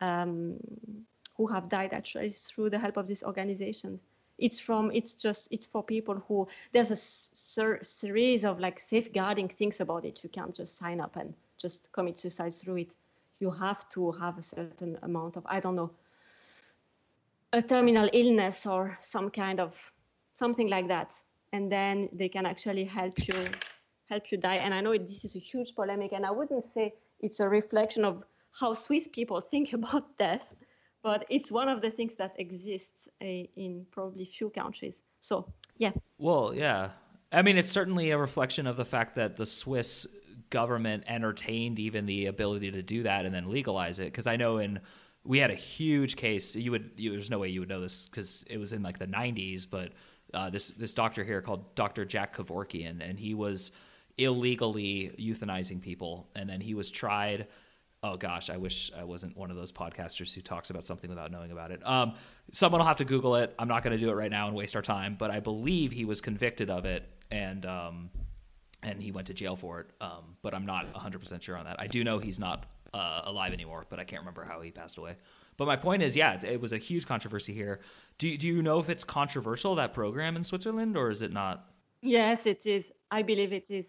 um, 0.00 0.56
who 1.36 1.46
have 1.46 1.68
died 1.68 1.92
actually 1.92 2.30
through 2.30 2.70
the 2.70 2.78
help 2.78 2.96
of 2.96 3.06
this 3.06 3.22
organization 3.22 4.00
it's 4.38 4.58
from 4.58 4.90
it's 4.92 5.14
just 5.14 5.48
it's 5.50 5.66
for 5.66 5.82
people 5.82 6.16
who 6.26 6.48
there's 6.72 6.90
a 6.90 6.96
ser- 6.96 7.82
series 7.82 8.44
of 8.44 8.58
like 8.58 8.80
safeguarding 8.80 9.48
things 9.48 9.80
about 9.80 10.04
it 10.04 10.20
you 10.22 10.30
can't 10.30 10.54
just 10.54 10.76
sign 10.78 11.00
up 11.00 11.16
and 11.16 11.34
just 11.62 11.90
commit 11.92 12.18
suicide 12.18 12.52
through 12.52 12.78
it. 12.78 12.96
You 13.38 13.50
have 13.50 13.88
to 13.90 14.12
have 14.12 14.36
a 14.36 14.42
certain 14.42 14.98
amount 15.02 15.36
of, 15.36 15.46
I 15.46 15.60
don't 15.60 15.76
know, 15.76 15.90
a 17.52 17.62
terminal 17.62 18.08
illness 18.12 18.66
or 18.66 18.98
some 19.00 19.30
kind 19.30 19.60
of 19.60 19.92
something 20.34 20.68
like 20.68 20.88
that. 20.88 21.12
And 21.52 21.70
then 21.70 22.08
they 22.12 22.28
can 22.28 22.46
actually 22.46 22.84
help 22.84 23.28
you 23.28 23.44
help 24.06 24.32
you 24.32 24.38
die. 24.38 24.56
And 24.56 24.74
I 24.74 24.80
know 24.80 24.96
this 24.96 25.24
is 25.24 25.36
a 25.36 25.38
huge 25.38 25.74
polemic, 25.74 26.12
and 26.12 26.26
I 26.26 26.30
wouldn't 26.30 26.64
say 26.64 26.94
it's 27.20 27.40
a 27.40 27.48
reflection 27.48 28.04
of 28.04 28.24
how 28.52 28.74
Swiss 28.74 29.08
people 29.08 29.40
think 29.40 29.72
about 29.80 30.16
death, 30.18 30.46
but 31.02 31.24
it's 31.28 31.50
one 31.50 31.68
of 31.68 31.82
the 31.82 31.90
things 31.90 32.14
that 32.16 32.34
exists 32.38 33.08
uh, 33.22 33.26
in 33.26 33.86
probably 33.90 34.24
few 34.24 34.50
countries. 34.50 35.02
So 35.20 35.52
yeah. 35.78 35.92
Well, 36.18 36.54
yeah. 36.54 36.90
I 37.32 37.42
mean, 37.42 37.56
it's 37.56 37.70
certainly 37.70 38.10
a 38.10 38.18
reflection 38.18 38.66
of 38.66 38.76
the 38.76 38.84
fact 38.84 39.16
that 39.16 39.36
the 39.36 39.46
Swiss 39.46 40.06
government 40.50 41.04
entertained 41.06 41.78
even 41.78 42.04
the 42.04 42.26
ability 42.26 42.70
to 42.70 42.82
do 42.82 43.02
that 43.04 43.24
and 43.24 43.34
then 43.34 43.50
legalize 43.50 43.98
it 43.98 44.04
because 44.04 44.26
I 44.26 44.36
know 44.36 44.58
in 44.58 44.80
we 45.24 45.38
had 45.38 45.50
a 45.50 45.54
huge 45.54 46.14
case 46.14 46.54
you 46.54 46.70
would 46.70 46.90
you, 46.96 47.10
there's 47.10 47.30
no 47.30 47.38
way 47.38 47.48
you 47.48 47.60
would 47.60 47.70
know 47.70 47.80
this 47.80 48.06
because 48.06 48.44
it 48.50 48.58
was 48.58 48.74
in 48.74 48.82
like 48.82 48.98
the 48.98 49.06
90s 49.06 49.66
but 49.68 49.92
uh, 50.34 50.50
this 50.50 50.68
this 50.68 50.92
doctor 50.92 51.24
here 51.24 51.40
called 51.40 51.74
Dr. 51.74 52.04
Jack 52.04 52.36
Kevorkian 52.36 53.00
and 53.00 53.18
he 53.18 53.32
was 53.32 53.72
illegally 54.18 55.10
euthanizing 55.18 55.80
people 55.80 56.28
and 56.34 56.50
then 56.50 56.60
he 56.60 56.74
was 56.74 56.90
tried 56.90 57.46
oh 58.02 58.16
gosh 58.16 58.50
i 58.50 58.56
wish 58.56 58.90
i 58.96 59.04
wasn't 59.04 59.36
one 59.36 59.50
of 59.50 59.56
those 59.56 59.72
podcasters 59.72 60.32
who 60.34 60.40
talks 60.40 60.70
about 60.70 60.84
something 60.84 61.08
without 61.10 61.30
knowing 61.30 61.52
about 61.52 61.70
it 61.70 61.86
um, 61.86 62.14
someone 62.50 62.80
will 62.80 62.86
have 62.86 62.96
to 62.96 63.04
google 63.04 63.36
it 63.36 63.54
i'm 63.58 63.68
not 63.68 63.82
going 63.82 63.96
to 63.96 64.02
do 64.02 64.10
it 64.10 64.14
right 64.14 64.30
now 64.30 64.46
and 64.46 64.56
waste 64.56 64.76
our 64.76 64.82
time 64.82 65.16
but 65.18 65.30
i 65.30 65.40
believe 65.40 65.92
he 65.92 66.04
was 66.04 66.20
convicted 66.20 66.70
of 66.70 66.84
it 66.84 67.08
and 67.30 67.64
um, 67.66 68.10
and 68.82 69.02
he 69.02 69.12
went 69.12 69.26
to 69.28 69.34
jail 69.34 69.56
for 69.56 69.80
it. 69.80 69.86
Um, 70.00 70.36
but 70.42 70.54
I'm 70.54 70.66
not 70.66 70.92
100% 70.92 71.42
sure 71.42 71.56
on 71.56 71.64
that. 71.64 71.76
I 71.78 71.86
do 71.86 72.02
know 72.04 72.18
he's 72.18 72.38
not 72.38 72.66
uh, 72.92 73.22
alive 73.24 73.52
anymore, 73.52 73.86
but 73.88 73.98
I 73.98 74.04
can't 74.04 74.20
remember 74.20 74.44
how 74.44 74.60
he 74.60 74.70
passed 74.70 74.98
away. 74.98 75.16
But 75.56 75.66
my 75.66 75.76
point 75.76 76.02
is, 76.02 76.16
yeah, 76.16 76.38
it 76.44 76.60
was 76.60 76.72
a 76.72 76.78
huge 76.78 77.06
controversy 77.06 77.52
here. 77.52 77.80
Do, 78.18 78.36
do 78.36 78.48
you 78.48 78.62
know 78.62 78.78
if 78.78 78.88
it's 78.88 79.04
controversial, 79.04 79.74
that 79.76 79.94
program 79.94 80.36
in 80.36 80.44
Switzerland, 80.44 80.96
or 80.96 81.10
is 81.10 81.22
it 81.22 81.32
not? 81.32 81.70
Yes, 82.00 82.46
it 82.46 82.66
is. 82.66 82.90
I 83.10 83.22
believe 83.22 83.52
it 83.52 83.70
is. 83.70 83.86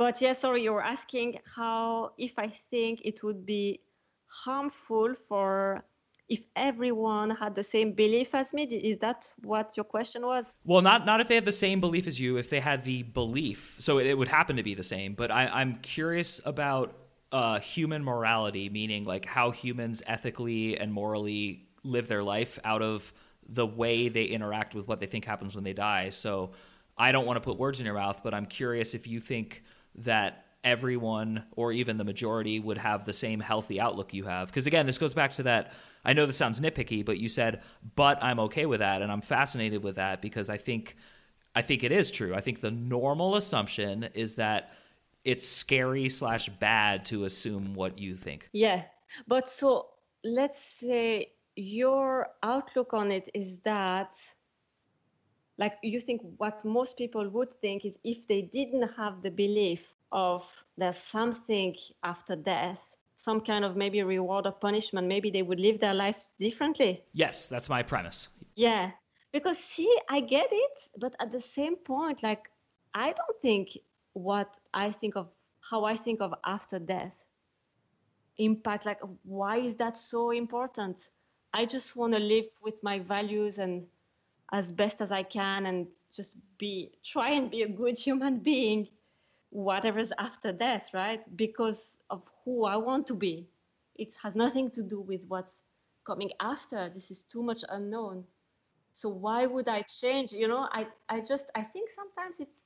But 0.00 0.22
yeah, 0.22 0.32
sorry, 0.32 0.62
you 0.62 0.72
were 0.72 0.82
asking 0.82 1.40
how, 1.54 2.12
if 2.16 2.38
I 2.38 2.48
think 2.48 3.02
it 3.04 3.22
would 3.22 3.44
be 3.44 3.80
harmful 4.24 5.14
for 5.28 5.84
if 6.26 6.46
everyone 6.56 7.28
had 7.28 7.54
the 7.54 7.62
same 7.62 7.92
belief 7.92 8.34
as 8.34 8.54
me? 8.54 8.62
Is 8.62 8.96
that 9.00 9.30
what 9.42 9.76
your 9.76 9.84
question 9.84 10.24
was? 10.24 10.56
Well 10.64 10.80
not 10.80 11.04
not 11.04 11.20
if 11.20 11.28
they 11.28 11.34
had 11.34 11.44
the 11.44 11.60
same 11.66 11.80
belief 11.80 12.06
as 12.06 12.18
you 12.18 12.38
if 12.38 12.48
they 12.48 12.60
had 12.60 12.82
the 12.84 13.02
belief. 13.02 13.76
So 13.78 13.98
it, 13.98 14.06
it 14.06 14.16
would 14.16 14.28
happen 14.28 14.56
to 14.56 14.62
be 14.62 14.74
the 14.74 14.88
same 14.94 15.12
but 15.12 15.30
I, 15.30 15.60
am 15.60 15.74
curious 15.82 16.40
about 16.46 16.96
uh, 17.30 17.58
human 17.58 18.02
morality 18.02 18.70
meaning 18.70 19.04
like 19.04 19.26
how 19.26 19.50
humans 19.50 20.02
ethically 20.06 20.78
and 20.78 20.90
morally 20.94 21.68
live 21.82 22.08
their 22.08 22.22
life 22.22 22.58
out 22.64 22.80
of 22.80 23.12
the 23.46 23.66
way 23.66 24.08
they 24.08 24.24
interact 24.24 24.74
with 24.74 24.88
what 24.88 24.98
they 25.00 25.06
think 25.06 25.26
happens 25.26 25.54
when 25.54 25.64
they 25.64 25.74
die. 25.74 26.08
So 26.08 26.52
i 26.96 27.12
don't 27.12 27.26
want 27.26 27.36
to 27.36 27.40
put 27.40 27.58
words 27.58 27.80
in 27.80 27.86
your 27.86 27.94
mouth 27.94 28.20
but 28.22 28.34
i'm 28.34 28.46
curious 28.46 28.94
if 28.94 29.06
you 29.06 29.20
think 29.20 29.62
that 29.96 30.46
everyone 30.62 31.44
or 31.52 31.72
even 31.72 31.96
the 31.96 32.04
majority 32.04 32.60
would 32.60 32.78
have 32.78 33.04
the 33.04 33.12
same 33.12 33.40
healthy 33.40 33.80
outlook 33.80 34.12
you 34.12 34.24
have 34.24 34.48
because 34.48 34.66
again 34.66 34.84
this 34.84 34.98
goes 34.98 35.14
back 35.14 35.30
to 35.30 35.42
that 35.42 35.72
I 36.04 36.12
know 36.12 36.26
this 36.26 36.36
sounds 36.36 36.60
nitpicky, 36.60 37.04
but 37.04 37.18
you 37.18 37.28
said, 37.28 37.62
but 37.94 38.22
I'm 38.22 38.40
okay 38.40 38.66
with 38.66 38.80
that. 38.80 39.02
And 39.02 39.12
I'm 39.12 39.20
fascinated 39.20 39.82
with 39.82 39.96
that 39.96 40.22
because 40.22 40.48
I 40.48 40.56
think 40.56 40.96
I 41.54 41.62
think 41.62 41.82
it 41.82 41.92
is 41.92 42.10
true. 42.10 42.34
I 42.34 42.40
think 42.40 42.60
the 42.60 42.70
normal 42.70 43.36
assumption 43.36 44.08
is 44.14 44.36
that 44.36 44.70
it's 45.24 45.46
scary 45.46 46.08
slash 46.08 46.48
bad 46.48 47.04
to 47.06 47.24
assume 47.24 47.74
what 47.74 47.98
you 47.98 48.16
think. 48.16 48.48
Yeah. 48.52 48.84
But 49.26 49.48
so 49.48 49.88
let's 50.22 50.58
say 50.78 51.32
your 51.56 52.28
outlook 52.42 52.94
on 52.94 53.10
it 53.10 53.28
is 53.34 53.54
that 53.64 54.12
like 55.60 55.74
you 55.82 56.00
think 56.00 56.20
what 56.38 56.64
most 56.64 56.96
people 56.96 57.28
would 57.28 57.52
think 57.60 57.84
is 57.84 57.94
if 58.02 58.26
they 58.26 58.42
didn't 58.42 58.88
have 58.96 59.22
the 59.22 59.30
belief 59.30 59.82
of 60.10 60.42
there's 60.76 60.98
something 60.98 61.76
after 62.02 62.34
death 62.34 62.80
some 63.20 63.40
kind 63.40 63.64
of 63.64 63.76
maybe 63.76 64.02
reward 64.02 64.46
or 64.46 64.52
punishment, 64.52 65.06
maybe 65.06 65.30
they 65.30 65.42
would 65.42 65.60
live 65.60 65.78
their 65.80 65.94
lives 65.94 66.30
differently. 66.38 67.04
Yes, 67.12 67.48
that's 67.48 67.68
my 67.68 67.82
premise. 67.82 68.28
Yeah. 68.56 68.92
Because 69.32 69.58
see, 69.58 69.94
I 70.08 70.20
get 70.20 70.48
it, 70.50 70.78
but 70.98 71.14
at 71.20 71.30
the 71.30 71.40
same 71.40 71.76
point, 71.76 72.22
like 72.22 72.50
I 72.94 73.12
don't 73.12 73.40
think 73.42 73.78
what 74.14 74.50
I 74.74 74.90
think 74.90 75.16
of 75.16 75.28
how 75.60 75.84
I 75.84 75.96
think 75.96 76.20
of 76.20 76.34
after 76.44 76.78
death 76.78 77.24
impact 78.38 78.86
like 78.86 79.00
why 79.22 79.58
is 79.58 79.76
that 79.76 79.96
so 79.96 80.30
important? 80.30 80.96
I 81.52 81.66
just 81.66 81.94
want 81.94 82.14
to 82.14 82.18
live 82.18 82.46
with 82.62 82.82
my 82.82 82.98
values 82.98 83.58
and 83.58 83.86
as 84.52 84.72
best 84.72 85.00
as 85.00 85.10
I 85.12 85.22
can 85.22 85.66
and 85.66 85.86
just 86.12 86.36
be 86.58 86.92
try 87.04 87.30
and 87.30 87.50
be 87.50 87.62
a 87.62 87.68
good 87.68 87.98
human 87.98 88.38
being 88.38 88.88
whatever's 89.50 90.12
after 90.18 90.52
death, 90.52 90.90
right? 90.94 91.20
Because 91.36 91.96
of 92.08 92.22
who 92.44 92.64
I 92.64 92.76
want 92.76 93.06
to 93.08 93.14
be. 93.14 93.46
It 93.96 94.12
has 94.22 94.34
nothing 94.34 94.70
to 94.70 94.82
do 94.82 95.00
with 95.00 95.24
what's 95.28 95.54
coming 96.06 96.30
after. 96.40 96.88
This 96.88 97.10
is 97.10 97.24
too 97.24 97.42
much 97.42 97.64
unknown. 97.68 98.24
So 98.92 99.08
why 99.08 99.46
would 99.46 99.68
I 99.68 99.82
change? 99.82 100.32
You 100.32 100.48
know, 100.48 100.68
I, 100.72 100.86
I 101.08 101.20
just 101.20 101.44
I 101.54 101.62
think 101.62 101.90
sometimes 101.94 102.36
it's 102.38 102.56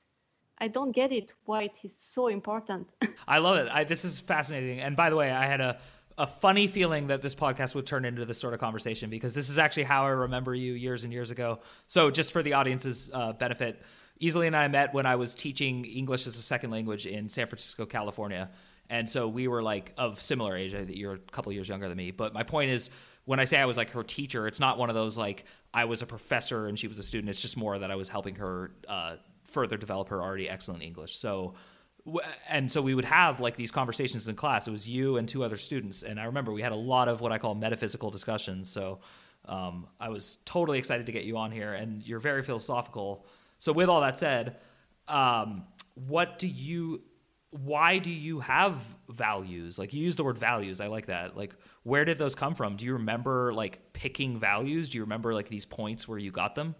I 0.57 0.67
don't 0.69 0.91
get 0.91 1.11
it 1.11 1.33
why 1.45 1.63
it 1.63 1.79
is 1.83 1.97
so 1.97 2.27
important. 2.27 2.87
I 3.27 3.39
love 3.39 3.57
it. 3.57 3.67
I, 3.71 3.83
this 3.83 4.05
is 4.05 4.19
fascinating. 4.19 4.79
And 4.79 4.95
by 4.95 5.09
the 5.09 5.15
way, 5.15 5.31
I 5.31 5.45
had 5.45 5.59
a 5.59 5.77
a 6.17 6.25
funny 6.25 6.67
feeling 6.67 7.07
that 7.07 7.21
this 7.21 7.35
podcast 7.35 7.75
would 7.75 7.85
turn 7.85 8.05
into 8.05 8.25
this 8.25 8.39
sort 8.39 8.53
of 8.53 8.59
conversation 8.59 9.09
because 9.09 9.33
this 9.33 9.49
is 9.49 9.59
actually 9.59 9.83
how 9.83 10.05
I 10.05 10.09
remember 10.09 10.55
you 10.55 10.73
years 10.73 11.03
and 11.03 11.11
years 11.11 11.29
ago. 11.29 11.59
So 11.87 12.09
just 12.09 12.31
for 12.31 12.41
the 12.41 12.53
audience's 12.53 13.09
uh, 13.13 13.33
benefit, 13.33 13.81
Isaline 14.21 14.47
and 14.47 14.55
I 14.55 14.67
met 14.69 14.93
when 14.93 15.05
I 15.05 15.17
was 15.17 15.35
teaching 15.35 15.83
English 15.83 16.25
as 16.25 16.37
a 16.37 16.41
second 16.41 16.71
language 16.71 17.05
in 17.05 17.27
San 17.27 17.47
Francisco, 17.47 17.85
California. 17.85 18.49
And 18.89 19.09
so 19.09 19.27
we 19.27 19.47
were 19.47 19.61
like 19.61 19.93
of 19.97 20.21
similar 20.21 20.55
age. 20.55 20.71
That 20.71 20.95
you're 20.95 21.15
a 21.15 21.19
couple 21.19 21.51
years 21.51 21.67
younger 21.67 21.89
than 21.89 21.97
me. 21.97 22.11
But 22.11 22.33
my 22.33 22.43
point 22.43 22.71
is, 22.71 22.89
when 23.25 23.39
I 23.39 23.45
say 23.45 23.57
I 23.57 23.65
was 23.65 23.77
like 23.77 23.89
her 23.91 24.03
teacher, 24.03 24.47
it's 24.47 24.59
not 24.59 24.77
one 24.77 24.89
of 24.89 24.95
those 24.95 25.17
like 25.17 25.45
I 25.73 25.85
was 25.85 26.01
a 26.01 26.05
professor 26.05 26.67
and 26.67 26.77
she 26.77 26.87
was 26.87 26.99
a 26.99 27.03
student. 27.03 27.29
It's 27.29 27.41
just 27.41 27.57
more 27.57 27.77
that 27.79 27.91
I 27.91 27.95
was 27.95 28.07
helping 28.07 28.35
her 28.35 28.71
uh, 28.87 29.15
further 29.43 29.75
develop 29.75 30.09
her 30.09 30.21
already 30.21 30.47
excellent 30.47 30.83
English. 30.83 31.17
So, 31.17 31.55
and 32.47 32.71
so 32.71 32.81
we 32.81 32.93
would 32.93 33.05
have 33.05 33.39
like 33.39 33.55
these 33.55 33.71
conversations 33.71 34.27
in 34.27 34.35
class. 34.35 34.67
It 34.67 34.71
was 34.71 34.87
you 34.87 35.17
and 35.17 35.27
two 35.27 35.43
other 35.43 35.57
students, 35.57 36.03
and 36.03 36.19
I 36.19 36.25
remember 36.25 36.51
we 36.51 36.61
had 36.61 36.71
a 36.71 36.77
lot 36.77 37.07
of 37.07 37.21
what 37.21 37.31
I 37.31 37.37
call 37.37 37.55
metaphysical 37.55 38.11
discussions. 38.11 38.69
So, 38.69 38.99
um, 39.45 39.87
I 39.99 40.09
was 40.09 40.39
totally 40.45 40.77
excited 40.77 41.05
to 41.05 41.11
get 41.11 41.23
you 41.23 41.37
on 41.37 41.51
here, 41.51 41.73
and 41.73 42.05
you're 42.05 42.19
very 42.19 42.43
philosophical. 42.43 43.25
So, 43.57 43.73
with 43.73 43.89
all 43.89 44.01
that 44.01 44.19
said, 44.19 44.57
um, 45.07 45.63
what 45.95 46.37
do 46.37 46.47
you 46.47 47.01
why 47.63 47.97
do 47.97 48.11
you 48.11 48.39
have 48.41 48.77
values? 49.09 49.79
Like 49.79 49.93
you 49.93 50.03
use 50.03 50.15
the 50.15 50.23
word 50.23 50.37
values. 50.37 50.81
I 50.81 50.87
like 50.87 51.05
that. 51.05 51.37
Like 51.37 51.55
where 51.83 52.03
did 52.03 52.17
those 52.17 52.35
come 52.35 52.53
from? 52.53 52.75
Do 52.75 52.85
you 52.85 52.93
remember 52.93 53.53
like 53.53 53.93
picking 53.93 54.37
values? 54.37 54.89
Do 54.89 54.97
you 54.97 55.03
remember 55.03 55.33
like 55.33 55.47
these 55.47 55.65
points 55.65 56.07
where 56.07 56.19
you 56.19 56.31
got 56.31 56.55
them? 56.55 56.75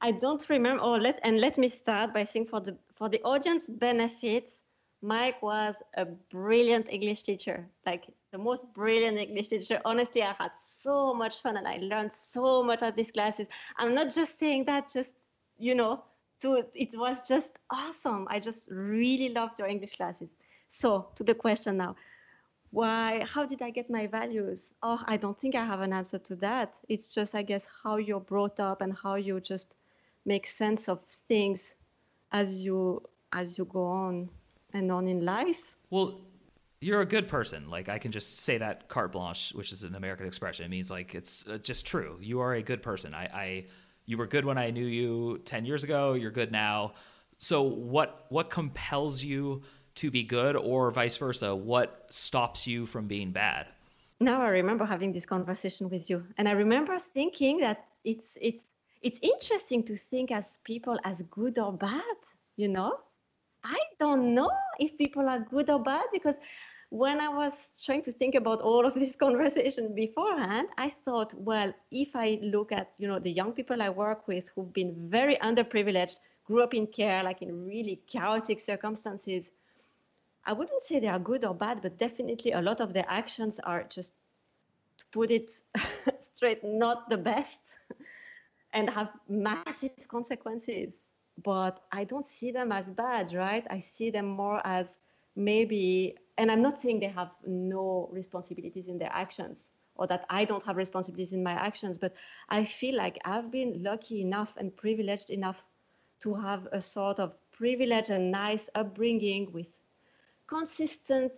I 0.00 0.12
don't 0.12 0.48
remember. 0.48 0.82
Oh 0.82 0.92
let 0.92 1.18
and 1.22 1.40
let 1.40 1.58
me 1.58 1.68
start 1.68 2.14
by 2.14 2.24
saying 2.24 2.46
for 2.46 2.60
the 2.60 2.78
for 2.98 3.08
the 3.08 3.22
audience 3.22 3.68
benefits 3.68 4.64
mike 5.00 5.40
was 5.42 5.76
a 5.96 6.04
brilliant 6.04 6.86
english 6.90 7.22
teacher 7.22 7.66
like 7.86 8.04
the 8.32 8.38
most 8.38 8.66
brilliant 8.74 9.16
english 9.16 9.48
teacher 9.48 9.80
honestly 9.84 10.22
i 10.22 10.34
had 10.38 10.50
so 10.58 11.14
much 11.14 11.40
fun 11.40 11.56
and 11.56 11.68
i 11.68 11.78
learned 11.80 12.12
so 12.12 12.62
much 12.62 12.82
at 12.82 12.96
these 12.96 13.10
classes 13.12 13.46
i'm 13.76 13.94
not 13.94 14.12
just 14.12 14.38
saying 14.38 14.64
that 14.64 14.92
just 14.92 15.12
you 15.56 15.74
know 15.74 16.02
so 16.40 16.62
it 16.74 16.90
was 16.96 17.22
just 17.22 17.50
awesome. 17.70 18.26
I 18.30 18.38
just 18.38 18.68
really 18.70 19.30
loved 19.30 19.58
your 19.58 19.66
English 19.66 19.96
classes. 19.96 20.28
So 20.68 21.08
to 21.16 21.24
the 21.24 21.34
question 21.34 21.76
now, 21.76 21.96
why? 22.70 23.24
How 23.26 23.44
did 23.44 23.60
I 23.60 23.70
get 23.70 23.90
my 23.90 24.06
values? 24.06 24.72
Oh, 24.82 25.02
I 25.06 25.16
don't 25.16 25.38
think 25.40 25.54
I 25.56 25.64
have 25.64 25.80
an 25.80 25.92
answer 25.92 26.18
to 26.18 26.36
that. 26.36 26.74
It's 26.88 27.12
just, 27.12 27.34
I 27.34 27.42
guess, 27.42 27.66
how 27.82 27.96
you're 27.96 28.20
brought 28.20 28.60
up 28.60 28.82
and 28.82 28.96
how 28.96 29.16
you 29.16 29.40
just 29.40 29.76
make 30.26 30.46
sense 30.46 30.88
of 30.88 31.02
things 31.04 31.74
as 32.32 32.62
you 32.62 33.02
as 33.32 33.58
you 33.58 33.64
go 33.64 33.84
on 33.84 34.28
and 34.72 34.90
on 34.90 35.06
in 35.08 35.24
life. 35.24 35.76
Well, 35.90 36.20
you're 36.80 37.00
a 37.00 37.06
good 37.06 37.28
person. 37.28 37.68
Like 37.68 37.88
I 37.88 37.98
can 37.98 38.12
just 38.12 38.40
say 38.40 38.58
that 38.58 38.88
carte 38.88 39.12
blanche, 39.12 39.52
which 39.54 39.72
is 39.72 39.82
an 39.82 39.94
American 39.94 40.26
expression. 40.26 40.64
It 40.64 40.68
means 40.68 40.90
like 40.90 41.14
it's 41.14 41.44
uh, 41.48 41.58
just 41.58 41.86
true. 41.86 42.18
You 42.20 42.40
are 42.40 42.54
a 42.54 42.62
good 42.62 42.82
person. 42.82 43.14
I, 43.14 43.24
I 43.24 43.64
you 44.06 44.16
were 44.16 44.26
good 44.26 44.44
when 44.44 44.58
I 44.58 44.70
knew 44.70 44.86
you 44.86 45.38
10 45.44 45.64
years 45.64 45.84
ago, 45.84 46.14
you're 46.14 46.30
good 46.30 46.52
now. 46.52 46.94
So 47.38 47.62
what 47.62 48.26
what 48.28 48.50
compels 48.50 49.22
you 49.22 49.62
to 49.96 50.10
be 50.10 50.22
good 50.22 50.56
or 50.56 50.90
vice 50.90 51.16
versa? 51.16 51.54
What 51.54 52.06
stops 52.10 52.66
you 52.66 52.86
from 52.86 53.06
being 53.06 53.32
bad? 53.32 53.66
Now 54.20 54.40
I 54.42 54.48
remember 54.48 54.84
having 54.84 55.12
this 55.12 55.26
conversation 55.26 55.88
with 55.88 56.10
you 56.10 56.24
and 56.36 56.48
I 56.48 56.52
remember 56.52 56.98
thinking 56.98 57.58
that 57.58 57.86
it's 58.04 58.38
it's 58.40 58.64
it's 59.02 59.18
interesting 59.22 59.82
to 59.84 59.96
think 59.96 60.30
as 60.30 60.58
people 60.64 60.98
as 61.04 61.22
good 61.30 61.58
or 61.58 61.72
bad, 61.72 62.18
you 62.56 62.68
know? 62.68 62.98
I 63.64 63.78
don't 63.98 64.34
know 64.34 64.50
if 64.78 64.96
people 64.96 65.28
are 65.28 65.40
good 65.40 65.70
or 65.70 65.82
bad 65.82 66.06
because 66.12 66.36
when 66.90 67.20
I 67.20 67.28
was 67.28 67.72
trying 67.84 68.02
to 68.02 68.12
think 68.12 68.34
about 68.34 68.60
all 68.60 68.86
of 68.86 68.94
this 69.02 69.16
conversation 69.16 69.94
beforehand, 69.94 70.68
I 70.78 70.90
thought, 71.04 71.34
well, 71.34 71.72
if 71.90 72.14
I 72.14 72.38
look 72.42 72.72
at 72.72 72.92
you 72.98 73.08
know 73.08 73.18
the 73.18 73.30
young 73.30 73.52
people 73.52 73.82
I 73.82 73.90
work 73.90 74.26
with 74.26 74.50
who've 74.54 74.72
been 74.72 74.94
very 75.10 75.36
underprivileged, 75.36 76.18
grew 76.44 76.62
up 76.62 76.74
in 76.74 76.86
care, 76.86 77.22
like 77.22 77.42
in 77.42 77.66
really 77.66 78.00
chaotic 78.06 78.60
circumstances, 78.60 79.50
I 80.46 80.52
wouldn't 80.52 80.82
say 80.82 80.98
they 80.98 81.08
are 81.08 81.18
good 81.18 81.44
or 81.44 81.54
bad, 81.54 81.82
but 81.82 81.98
definitely 81.98 82.52
a 82.52 82.62
lot 82.62 82.80
of 82.80 82.94
their 82.94 83.04
actions 83.06 83.60
are 83.64 83.84
just, 83.84 84.14
to 84.96 85.04
put 85.12 85.30
it 85.30 85.52
straight, 86.34 86.64
not 86.64 87.10
the 87.10 87.18
best, 87.18 87.74
and 88.78 88.88
have 88.90 89.10
massive 89.28 90.08
consequences. 90.08 90.92
But 91.44 91.80
I 91.92 92.04
don't 92.04 92.26
see 92.26 92.50
them 92.50 92.72
as 92.72 92.86
bad, 92.86 93.32
right? 93.34 93.64
I 93.70 93.78
see 93.78 94.10
them 94.10 94.26
more 94.26 94.60
as 94.66 94.98
maybe 95.38 96.16
and 96.36 96.50
i'm 96.50 96.60
not 96.60 96.80
saying 96.80 96.98
they 96.98 97.06
have 97.06 97.30
no 97.46 98.08
responsibilities 98.12 98.88
in 98.88 98.98
their 98.98 99.12
actions 99.12 99.70
or 99.94 100.06
that 100.06 100.26
i 100.28 100.44
don't 100.44 100.66
have 100.66 100.76
responsibilities 100.76 101.32
in 101.32 101.42
my 101.44 101.52
actions 101.52 101.96
but 101.96 102.12
i 102.48 102.64
feel 102.64 102.96
like 102.96 103.18
i've 103.24 103.50
been 103.52 103.80
lucky 103.82 104.20
enough 104.20 104.56
and 104.56 104.76
privileged 104.76 105.30
enough 105.30 105.64
to 106.20 106.34
have 106.34 106.66
a 106.72 106.80
sort 106.80 107.20
of 107.20 107.34
privilege 107.52 108.10
and 108.10 108.32
nice 108.32 108.68
upbringing 108.74 109.50
with 109.52 109.70
consistent 110.48 111.32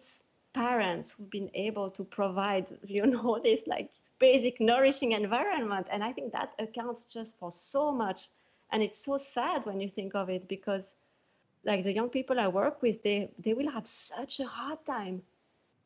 parents 0.55 1.13
who've 1.13 1.31
been 1.31 1.51
able 1.53 1.91
to 1.91 2.03
provide 2.03 2.67
you 2.87 3.07
know 3.07 3.39
this 3.45 3.61
like 3.67 3.91
basic 4.21 4.61
nourishing 4.61 5.13
environment 5.13 5.87
and 5.91 6.05
i 6.05 6.13
think 6.13 6.33
that 6.33 6.53
accounts 6.61 7.05
just 7.05 7.37
for 7.39 7.51
so 7.51 7.91
much 7.93 8.29
and 8.73 8.83
it's 8.83 9.05
so 9.05 9.19
sad 9.19 9.67
when 9.67 9.81
you 9.81 9.89
think 9.89 10.15
of 10.15 10.31
it 10.31 10.49
because 10.49 10.95
like 11.65 11.85
the 11.85 11.93
young 11.93 12.09
people 12.09 12.41
I 12.41 12.49
work 12.49 12.83
with, 12.83 13.03
they 13.03 13.31
they 13.39 13.55
will 13.55 13.71
have 13.71 13.87
such 13.87 14.41
a 14.41 14.47
hard 14.47 14.85
time 14.87 15.23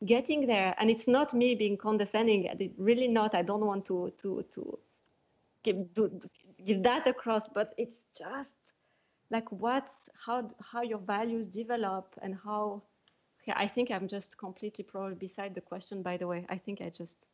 getting 0.05 0.47
there. 0.47 0.75
And 0.79 0.89
it's 0.89 1.07
not 1.07 1.33
me 1.33 1.55
being 1.55 1.77
condescending. 1.77 2.45
It 2.45 2.71
really 2.77 3.07
not. 3.07 3.35
I 3.35 3.41
don't 3.41 3.65
want 3.65 3.85
to 3.87 4.13
to 4.19 4.45
to 4.53 4.79
give 5.63 5.93
to, 5.95 6.11
give 6.65 6.83
that 6.83 7.07
across. 7.07 7.49
But 7.49 7.73
it's 7.77 8.01
just 8.17 8.53
like 9.29 9.51
what's 9.51 10.09
how 10.25 10.47
how 10.61 10.81
your 10.81 10.99
values 10.99 11.47
develop 11.47 12.15
and 12.21 12.35
how. 12.43 12.81
Yeah, 13.47 13.55
I 13.57 13.67
think 13.67 13.91
I'm 13.91 14.07
just 14.07 14.39
completely 14.39 14.83
probably 14.83 15.15
beside 15.15 15.53
the 15.53 15.61
question. 15.61 16.01
By 16.01 16.17
the 16.17 16.27
way, 16.27 16.47
I 16.49 16.57
think 16.57 16.81
I 16.81 16.89
just 16.89 17.27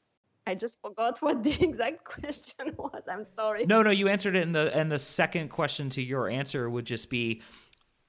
I 0.47 0.55
just 0.55 0.79
forgot 0.81 1.21
what 1.21 1.43
the 1.43 1.57
exact 1.63 2.03
question 2.03 2.73
was. 2.77 3.03
I'm 3.09 3.25
sorry. 3.25 3.65
No, 3.65 3.83
no, 3.83 3.91
you 3.91 4.07
answered 4.07 4.35
it. 4.35 4.43
in 4.43 4.51
the 4.51 4.75
and 4.75 4.91
the 4.91 4.99
second 4.99 5.49
question 5.49 5.89
to 5.91 6.01
your 6.01 6.29
answer 6.29 6.69
would 6.69 6.85
just 6.85 7.09
be 7.09 7.41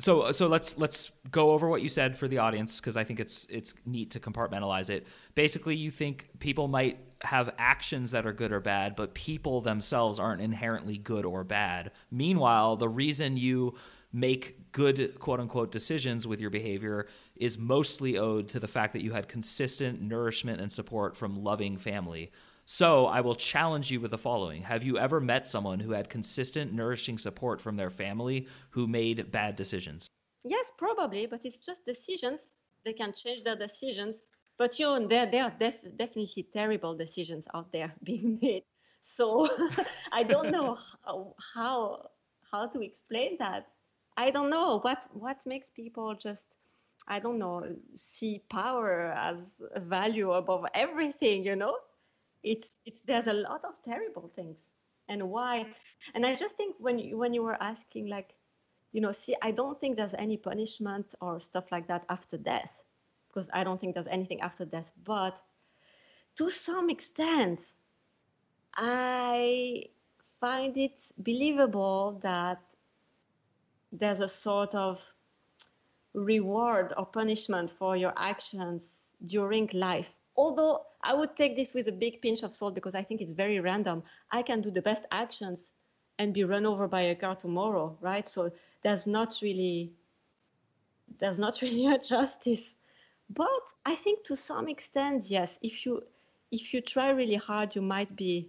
so 0.01 0.33
so 0.33 0.47
let's 0.47 0.77
let's 0.79 1.13
go 1.31 1.53
over 1.53 1.69
what 1.69 1.83
you 1.83 1.89
said 1.89 2.17
for 2.17 2.27
the 2.27 2.39
audience 2.39 2.81
because 2.81 2.97
I 2.97 3.05
think 3.05 3.21
it's 3.21 3.47
it's 3.49 3.75
neat 3.87 4.11
to 4.13 4.21
compartmentalize 4.21 4.91
it. 4.91 5.07
Basically, 5.35 5.77
you 5.77 5.91
think 5.91 6.29
people 6.39 6.69
might 6.69 6.99
have 7.23 7.55
actions 7.59 8.11
that 8.11 8.27
are 8.27 8.33
good 8.33 8.53
or 8.53 8.61
bad, 8.61 8.97
but 8.97 9.15
people 9.15 9.61
themselves 9.61 10.19
aren't 10.19 10.41
inherently 10.41 10.99
good 10.99 11.25
or 11.25 11.45
bad. 11.45 11.93
Meanwhile, 12.11 12.77
the 12.77 12.89
reason 12.89 13.37
you 13.37 13.75
make 14.13 14.73
good 14.73 15.19
quote 15.21 15.41
unquote 15.41 15.71
decisions 15.71 16.27
with 16.27 16.41
your 16.41 16.51
behavior 16.51 17.07
is 17.37 17.59
mostly 17.59 18.19
owed 18.19 18.49
to 18.49 18.61
the 18.61 18.69
fact 18.69 18.93
that 18.93 19.03
you 19.03 19.13
had 19.13 19.29
consistent 19.29 20.01
nourishment 20.01 20.61
and 20.61 20.73
support 20.73 21.17
from 21.17 21.35
loving 21.35 21.77
family. 21.77 22.31
So 22.65 23.07
I 23.07 23.21
will 23.21 23.35
challenge 23.35 23.91
you 23.91 24.01
with 24.01 24.11
the 24.11 24.19
following 24.19 24.63
Have 24.63 24.83
you 24.83 24.99
ever 24.99 25.21
met 25.21 25.47
someone 25.47 25.81
who 25.81 25.93
had 25.93 26.09
consistent, 26.09 26.73
nourishing 26.73 27.19
support 27.19 27.61
from 27.61 27.77
their 27.77 27.91
family 27.91 28.47
who 28.71 28.87
made 28.87 29.31
bad 29.31 29.57
decisions? 29.57 30.09
Yes, 30.45 30.73
probably, 30.77 31.27
but 31.27 31.45
it's 31.45 31.61
just 31.61 31.85
decisions. 31.87 32.41
They 32.85 32.93
can 32.93 33.13
change 33.13 33.45
their 33.45 33.57
decisions. 33.57 34.17
But 34.59 34.79
you 34.79 34.87
know, 34.87 35.09
there, 35.09 35.31
there 35.31 35.45
are 35.45 35.55
def- 35.59 35.97
definitely 35.97 36.47
terrible 36.53 36.97
decisions 36.97 37.45
out 37.55 37.73
there 37.73 37.93
being 38.03 38.39
made. 38.41 38.65
So 39.05 39.49
I 40.13 40.23
don't 40.23 40.51
know 40.51 40.79
how, 41.05 41.35
uh, 41.37 41.43
how 41.55 42.09
how 42.51 42.67
to 42.67 42.81
explain 42.83 43.37
that. 43.39 43.69
I 44.17 44.31
don't 44.31 44.51
know 44.51 44.79
what 44.81 45.09
what 45.13 45.45
makes 45.47 45.71
people 45.71 46.15
just 46.15 46.49
I 47.09 47.19
don't 47.19 47.39
know 47.39 47.77
see 47.95 48.43
power 48.49 49.13
as 49.13 49.37
a 49.75 49.81
value 49.81 50.33
above 50.33 50.67
everything. 50.75 51.45
You 51.45 51.57
know, 51.57 51.77
it's 52.43 52.69
it's 52.87 53.01
there's 53.07 53.27
a 53.27 53.33
lot 53.33 53.65
of 53.65 53.83
terrible 53.85 54.31
things. 54.35 54.57
And 55.09 55.31
why? 55.31 55.67
And 56.15 56.25
i 56.27 56.35
just 56.35 56.57
think 56.57 56.77
when 56.79 56.99
you 56.99 57.19
when 57.19 57.35
you 57.35 57.43
were 57.43 57.61
asking 57.63 58.09
like 58.09 58.35
you 58.93 59.01
know 59.01 59.13
see 59.13 59.35
i 59.43 59.51
don't 59.51 59.81
think 59.81 59.97
there's 59.97 60.15
any 60.15 60.37
punishment 60.37 61.15
or 61.21 61.41
stuff 61.41 61.71
like 61.73 61.87
that 61.89 62.05
after 62.09 62.37
death 62.37 62.71
because 63.29 63.49
i 63.53 63.65
don't 63.65 63.81
think 63.81 63.95
there's 63.95 64.07
anything 64.11 64.41
after 64.41 64.65
death. 64.65 64.91
But 65.05 65.35
to 66.37 66.51
some 66.51 66.91
extent 66.91 67.61
i 68.77 69.85
find 70.41 70.77
it 70.77 70.99
believable 71.19 72.19
that 72.23 72.61
there's 73.93 74.21
a 74.21 74.29
sort 74.29 74.75
of 74.75 75.01
reward 76.15 76.93
or 76.97 77.07
punishment 77.07 77.71
for 77.79 77.97
your 77.97 78.13
actions 78.17 78.83
during 79.27 79.69
life 79.73 80.09
although 80.37 80.87
I 81.03 81.15
would 81.15 81.37
take 81.37 81.57
this 81.57 81.75
with 81.75 81.89
a 81.89 81.93
big 81.93 82.23
pinch 82.23 82.43
of 82.43 82.55
salt 82.55 82.75
because 82.75 82.95
I 82.95 83.03
think 83.03 83.21
it's 83.21 83.33
very 83.33 83.61
random. 83.61 84.03
I 84.31 84.43
can 84.43 84.61
do 84.61 84.71
the 84.71 84.83
best 84.83 85.05
actions 85.11 85.73
and 86.19 86.33
be 86.33 86.45
run 86.45 86.67
over 86.67 86.89
by 86.89 87.03
a 87.03 87.15
car 87.15 87.37
tomorrow, 87.37 87.97
right? 88.01 88.27
So 88.29 88.51
there's 88.83 89.07
not 89.07 89.39
really 89.43 89.93
there's 91.19 91.39
not 91.39 91.61
really 91.63 91.87
a 91.87 91.99
justice. 91.99 92.75
But 93.31 93.49
I 93.85 93.95
think 93.97 94.25
to 94.25 94.37
some 94.37 94.69
extent, 94.69 95.31
yes, 95.31 95.51
if 95.63 95.85
you 95.85 96.03
if 96.51 96.73
you 96.75 96.81
try 96.81 97.11
really 97.11 97.37
hard, 97.37 97.75
you 97.75 97.83
might 97.83 98.15
be 98.15 98.49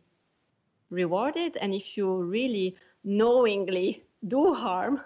rewarded. 0.90 1.58
And 1.58 1.74
if 1.74 1.98
you 1.98 2.22
really 2.22 2.76
knowingly 3.04 4.04
do 4.28 4.54
harm, 4.54 5.02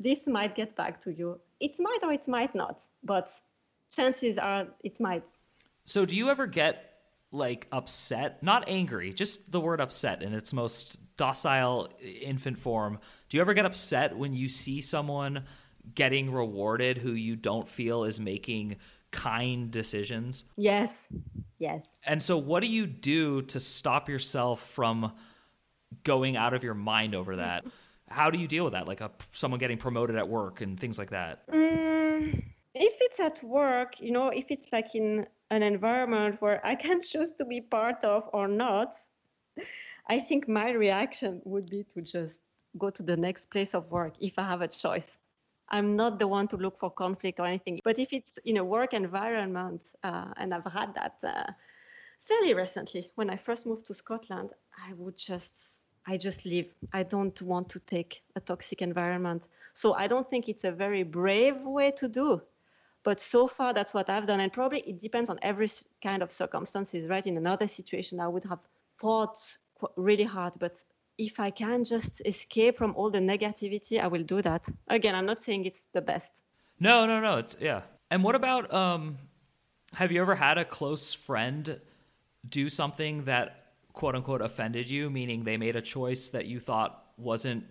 this 0.00 0.26
might 0.26 0.56
get 0.56 0.74
back 0.74 1.00
to 1.02 1.12
you. 1.12 1.38
It 1.60 1.78
might 1.78 2.00
or 2.02 2.12
it 2.12 2.26
might 2.26 2.54
not, 2.54 2.80
but 3.04 3.30
chances 3.94 4.38
are 4.38 4.66
it 4.82 4.98
might. 4.98 5.22
So 5.84 6.04
do 6.04 6.16
you 6.16 6.30
ever 6.30 6.46
get 6.46 6.90
like 7.32 7.68
upset, 7.70 8.42
not 8.42 8.68
angry, 8.68 9.12
just 9.12 9.52
the 9.52 9.60
word 9.60 9.80
upset 9.80 10.22
in 10.22 10.32
its 10.32 10.52
most 10.52 10.98
docile 11.16 11.88
infant 12.02 12.58
form. 12.58 12.98
Do 13.28 13.36
you 13.36 13.40
ever 13.40 13.54
get 13.54 13.66
upset 13.66 14.16
when 14.16 14.34
you 14.34 14.48
see 14.48 14.80
someone 14.80 15.44
getting 15.94 16.32
rewarded 16.32 16.98
who 16.98 17.12
you 17.12 17.36
don't 17.36 17.68
feel 17.68 18.04
is 18.04 18.18
making 18.18 18.76
kind 19.10 19.70
decisions? 19.70 20.44
Yes. 20.56 21.08
Yes. 21.58 21.84
And 22.04 22.22
so 22.22 22.36
what 22.38 22.62
do 22.62 22.68
you 22.68 22.86
do 22.86 23.42
to 23.42 23.60
stop 23.60 24.08
yourself 24.08 24.68
from 24.70 25.12
going 26.04 26.36
out 26.36 26.54
of 26.54 26.64
your 26.64 26.74
mind 26.74 27.14
over 27.14 27.36
that? 27.36 27.64
How 28.10 28.30
do 28.30 28.38
you 28.38 28.48
deal 28.48 28.64
with 28.64 28.72
that? 28.72 28.88
Like 28.88 29.00
a, 29.00 29.10
someone 29.32 29.58
getting 29.58 29.78
promoted 29.78 30.16
at 30.16 30.28
work 30.28 30.60
and 30.60 30.78
things 30.78 30.98
like 30.98 31.10
that? 31.10 31.46
Mm, 31.48 32.42
if 32.74 32.94
it's 33.00 33.20
at 33.20 33.42
work, 33.42 34.00
you 34.00 34.10
know, 34.10 34.28
if 34.28 34.46
it's 34.50 34.72
like 34.72 34.94
in 34.94 35.26
an 35.50 35.62
environment 35.62 36.40
where 36.40 36.64
I 36.66 36.74
can 36.74 37.02
choose 37.10 37.32
to 37.38 37.44
be 37.44 37.60
part 37.60 38.04
of 38.04 38.28
or 38.32 38.48
not, 38.48 38.94
I 40.08 40.18
think 40.18 40.48
my 40.48 40.70
reaction 40.70 41.40
would 41.44 41.70
be 41.70 41.84
to 41.94 42.02
just 42.02 42.40
go 42.78 42.90
to 42.90 43.02
the 43.02 43.16
next 43.16 43.50
place 43.50 43.74
of 43.74 43.90
work 43.90 44.14
if 44.20 44.38
I 44.38 44.44
have 44.44 44.62
a 44.62 44.68
choice. 44.68 45.06
I'm 45.68 45.94
not 45.96 46.18
the 46.18 46.26
one 46.26 46.48
to 46.48 46.56
look 46.56 46.78
for 46.80 46.90
conflict 46.90 47.38
or 47.38 47.46
anything. 47.46 47.80
But 47.84 47.98
if 47.98 48.12
it's 48.12 48.38
in 48.44 48.56
a 48.56 48.64
work 48.64 48.92
environment, 48.92 49.82
uh, 50.02 50.32
and 50.36 50.52
I've 50.52 50.70
had 50.72 50.94
that 50.94 51.16
uh, 51.22 51.52
fairly 52.22 52.54
recently, 52.54 53.10
when 53.14 53.30
I 53.30 53.36
first 53.36 53.66
moved 53.66 53.86
to 53.86 53.94
Scotland, 53.94 54.50
I 54.76 54.92
would 54.94 55.16
just, 55.16 55.54
I 56.06 56.16
just 56.16 56.44
leave. 56.44 56.72
I 56.92 57.02
don't 57.02 57.40
want 57.42 57.68
to 57.70 57.80
take 57.80 58.22
a 58.36 58.40
toxic 58.40 58.82
environment. 58.82 59.46
So 59.74 59.94
I 59.94 60.06
don't 60.06 60.28
think 60.28 60.48
it's 60.48 60.64
a 60.64 60.72
very 60.72 61.02
brave 61.02 61.60
way 61.62 61.90
to 61.92 62.08
do. 62.08 62.40
But 63.02 63.20
so 63.20 63.46
far, 63.48 63.72
that's 63.72 63.94
what 63.94 64.10
I've 64.10 64.26
done. 64.26 64.40
And 64.40 64.52
probably 64.52 64.80
it 64.80 65.00
depends 65.00 65.30
on 65.30 65.38
every 65.42 65.68
kind 66.02 66.22
of 66.22 66.32
circumstances, 66.32 67.08
right? 67.08 67.26
In 67.26 67.36
another 67.36 67.66
situation, 67.66 68.20
I 68.20 68.28
would 68.28 68.44
have 68.44 68.60
fought 68.98 69.38
really 69.96 70.24
hard. 70.24 70.54
But 70.58 70.82
if 71.16 71.40
I 71.40 71.50
can 71.50 71.84
just 71.84 72.22
escape 72.26 72.76
from 72.76 72.94
all 72.96 73.10
the 73.10 73.18
negativity, 73.18 73.98
I 73.98 74.06
will 74.06 74.22
do 74.22 74.42
that. 74.42 74.66
Again, 74.88 75.14
I'm 75.14 75.26
not 75.26 75.38
saying 75.38 75.64
it's 75.64 75.82
the 75.92 76.00
best. 76.00 76.32
No, 76.78 77.06
no, 77.06 77.20
no. 77.20 77.38
It's 77.38 77.56
yeah. 77.60 77.82
And 78.10 78.24
what 78.24 78.34
about 78.34 78.72
um 78.72 79.18
have 79.94 80.12
you 80.12 80.20
ever 80.20 80.34
had 80.34 80.58
a 80.58 80.64
close 80.64 81.12
friend 81.14 81.80
do 82.48 82.68
something 82.68 83.24
that 83.24 83.69
quote 84.00 84.16
unquote 84.16 84.40
offended 84.40 84.88
you, 84.88 85.10
meaning 85.10 85.44
they 85.44 85.58
made 85.58 85.76
a 85.76 85.82
choice 85.82 86.30
that 86.30 86.46
you 86.46 86.58
thought 86.58 87.04
wasn't 87.18 87.62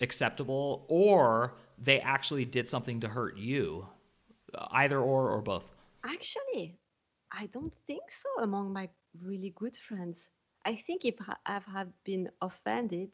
acceptable 0.00 0.86
or 0.88 1.58
they 1.76 2.00
actually 2.00 2.46
did 2.46 2.66
something 2.66 2.98
to 2.98 3.06
hurt 3.06 3.36
you? 3.36 3.86
Either 4.70 4.98
or 4.98 5.28
or 5.30 5.42
both. 5.42 5.74
Actually, 6.04 6.78
I 7.30 7.44
don't 7.52 7.74
think 7.86 8.04
so 8.08 8.30
among 8.42 8.72
my 8.72 8.88
really 9.22 9.52
good 9.56 9.76
friends. 9.76 10.30
I 10.64 10.74
think 10.74 11.04
if 11.04 11.16
I've 11.44 11.66
have 11.66 11.92
been 12.02 12.30
offended 12.40 13.10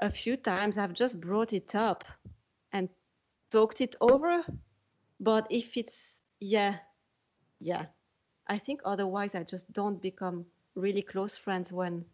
a 0.00 0.10
few 0.10 0.36
times, 0.36 0.76
I've 0.76 0.94
just 0.94 1.20
brought 1.20 1.52
it 1.52 1.76
up 1.76 2.02
and 2.72 2.88
talked 3.52 3.80
it 3.80 3.94
over. 4.00 4.44
But 5.20 5.46
if 5.48 5.76
it's, 5.76 6.22
yeah, 6.40 6.78
yeah, 7.60 7.84
I 8.48 8.58
think 8.58 8.80
otherwise 8.84 9.36
I 9.36 9.44
just 9.44 9.72
don't 9.72 10.02
become 10.02 10.44
really 10.76 11.02
close 11.02 11.36
friends 11.36 11.72
when 11.72 12.04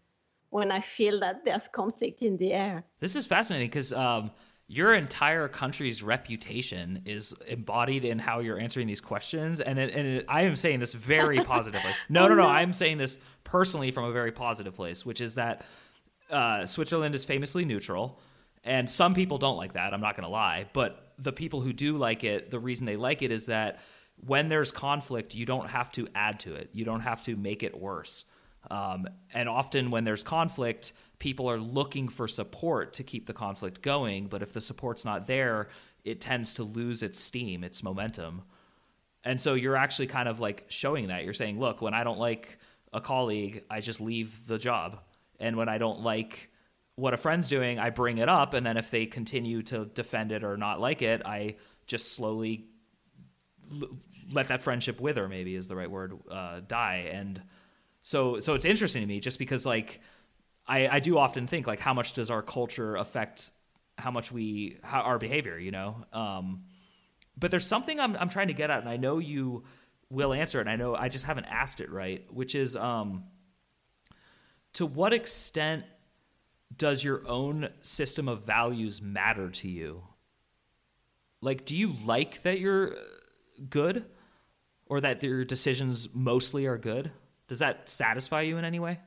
when 0.50 0.70
I 0.70 0.80
feel 0.80 1.18
that 1.20 1.44
there's 1.46 1.66
conflict 1.68 2.20
in 2.20 2.36
the 2.36 2.52
air. 2.52 2.84
This 3.00 3.16
is 3.16 3.26
fascinating 3.26 3.68
because 3.68 3.90
um, 3.94 4.30
your 4.68 4.92
entire 4.94 5.48
country's 5.48 6.02
reputation 6.02 7.00
is 7.06 7.34
embodied 7.48 8.04
in 8.04 8.18
how 8.18 8.40
you're 8.40 8.58
answering 8.58 8.86
these 8.86 9.00
questions, 9.00 9.60
and 9.60 9.78
it, 9.78 9.94
and 9.94 10.06
it, 10.06 10.26
I 10.28 10.42
am 10.42 10.54
saying 10.54 10.80
this 10.80 10.92
very 10.92 11.42
positively. 11.44 11.90
No, 12.10 12.24
oh, 12.24 12.28
no, 12.28 12.34
no, 12.34 12.42
no, 12.42 12.48
I'm 12.48 12.72
saying 12.74 12.98
this 12.98 13.18
personally 13.44 13.90
from 13.90 14.04
a 14.04 14.12
very 14.12 14.30
positive 14.30 14.74
place, 14.74 15.06
which 15.06 15.22
is 15.22 15.34
that 15.36 15.64
uh, 16.30 16.66
Switzerland 16.66 17.14
is 17.14 17.24
famously 17.24 17.64
neutral, 17.64 18.20
and 18.62 18.88
some 18.88 19.14
people 19.14 19.38
don't 19.38 19.56
like 19.56 19.72
that. 19.72 19.94
I'm 19.94 20.00
not 20.00 20.16
going 20.16 20.24
to 20.24 20.32
lie, 20.32 20.66
but 20.72 21.14
the 21.18 21.32
people 21.32 21.60
who 21.60 21.72
do 21.72 21.96
like 21.96 22.24
it, 22.24 22.50
the 22.50 22.58
reason 22.58 22.84
they 22.86 22.96
like 22.96 23.22
it 23.22 23.30
is 23.30 23.46
that 23.46 23.80
when 24.26 24.48
there's 24.48 24.70
conflict, 24.70 25.34
you 25.34 25.46
don't 25.46 25.68
have 25.68 25.90
to 25.92 26.08
add 26.14 26.40
to 26.40 26.54
it. 26.54 26.70
You 26.72 26.84
don't 26.84 27.00
have 27.00 27.22
to 27.24 27.36
make 27.36 27.62
it 27.62 27.78
worse. 27.78 28.24
Um, 28.70 29.06
and 29.34 29.48
often, 29.48 29.90
when 29.90 30.04
there's 30.04 30.22
conflict, 30.22 30.92
people 31.18 31.50
are 31.50 31.58
looking 31.58 32.08
for 32.08 32.28
support 32.28 32.94
to 32.94 33.02
keep 33.02 33.26
the 33.26 33.32
conflict 33.32 33.82
going. 33.82 34.26
But 34.26 34.42
if 34.42 34.52
the 34.52 34.60
support's 34.60 35.04
not 35.04 35.26
there, 35.26 35.68
it 36.04 36.20
tends 36.20 36.54
to 36.54 36.64
lose 36.64 37.02
its 37.02 37.20
steam, 37.20 37.64
its 37.64 37.82
momentum. 37.82 38.42
And 39.24 39.40
so 39.40 39.54
you're 39.54 39.76
actually 39.76 40.08
kind 40.08 40.28
of 40.28 40.40
like 40.40 40.64
showing 40.68 41.08
that. 41.08 41.24
You're 41.24 41.32
saying, 41.32 41.60
look, 41.60 41.80
when 41.80 41.94
I 41.94 42.02
don't 42.04 42.18
like 42.18 42.58
a 42.92 43.00
colleague, 43.00 43.64
I 43.70 43.80
just 43.80 44.00
leave 44.00 44.46
the 44.46 44.58
job. 44.58 45.00
And 45.38 45.56
when 45.56 45.68
I 45.68 45.78
don't 45.78 46.00
like 46.00 46.50
what 46.96 47.14
a 47.14 47.16
friend's 47.16 47.48
doing, 47.48 47.78
I 47.78 47.90
bring 47.90 48.18
it 48.18 48.28
up. 48.28 48.54
And 48.54 48.66
then 48.66 48.76
if 48.76 48.90
they 48.90 49.06
continue 49.06 49.62
to 49.64 49.86
defend 49.86 50.32
it 50.32 50.44
or 50.44 50.56
not 50.56 50.80
like 50.80 51.02
it, 51.02 51.22
I 51.24 51.56
just 51.86 52.12
slowly 52.12 52.66
l- 53.80 53.88
let 54.32 54.48
that 54.48 54.62
friendship 54.62 55.00
wither, 55.00 55.28
maybe 55.28 55.56
is 55.56 55.68
the 55.68 55.76
right 55.76 55.90
word, 55.90 56.18
uh, 56.30 56.60
die. 56.66 57.08
And 57.12 57.40
so 58.02 58.40
so 58.40 58.54
it's 58.54 58.64
interesting 58.64 59.00
to 59.00 59.06
me 59.06 59.20
just 59.20 59.38
because 59.38 59.64
like 59.64 60.00
I, 60.66 60.88
I 60.88 61.00
do 61.00 61.18
often 61.18 61.46
think 61.46 61.66
like 61.66 61.80
how 61.80 61.94
much 61.94 62.12
does 62.12 62.30
our 62.30 62.42
culture 62.42 62.96
affect 62.96 63.52
how 63.98 64.10
much 64.10 64.30
we 64.30 64.78
how 64.82 65.00
our 65.00 65.18
behavior 65.18 65.58
you 65.58 65.70
know? 65.70 65.96
Um, 66.12 66.64
but 67.36 67.50
there's 67.50 67.66
something 67.66 67.98
I'm, 67.98 68.16
I'm 68.16 68.28
trying 68.28 68.48
to 68.48 68.54
get 68.54 68.70
at 68.70 68.80
and 68.80 68.88
i 68.88 68.96
know 68.98 69.18
you 69.18 69.64
will 70.10 70.34
answer 70.34 70.58
it 70.58 70.62
and 70.62 70.70
i 70.70 70.76
know 70.76 70.94
i 70.94 71.08
just 71.08 71.24
haven't 71.24 71.46
asked 71.46 71.80
it 71.80 71.90
right 71.90 72.26
which 72.30 72.54
is 72.54 72.76
um, 72.76 73.24
to 74.74 74.86
what 74.86 75.12
extent 75.12 75.84
does 76.76 77.04
your 77.04 77.26
own 77.28 77.68
system 77.82 78.28
of 78.28 78.44
values 78.44 79.02
matter 79.02 79.50
to 79.50 79.68
you? 79.68 80.02
Like 81.40 81.64
do 81.64 81.76
you 81.76 81.94
like 82.04 82.42
that 82.42 82.60
you're 82.60 82.96
good 83.68 84.04
or 84.86 85.00
that 85.00 85.22
your 85.22 85.44
decisions 85.44 86.08
mostly 86.12 86.66
are 86.66 86.78
good 86.78 87.10
does 87.52 87.58
that 87.58 87.86
satisfy 87.86 88.40
you 88.40 88.56
in 88.56 88.64
any 88.64 88.80
way? 88.80 88.98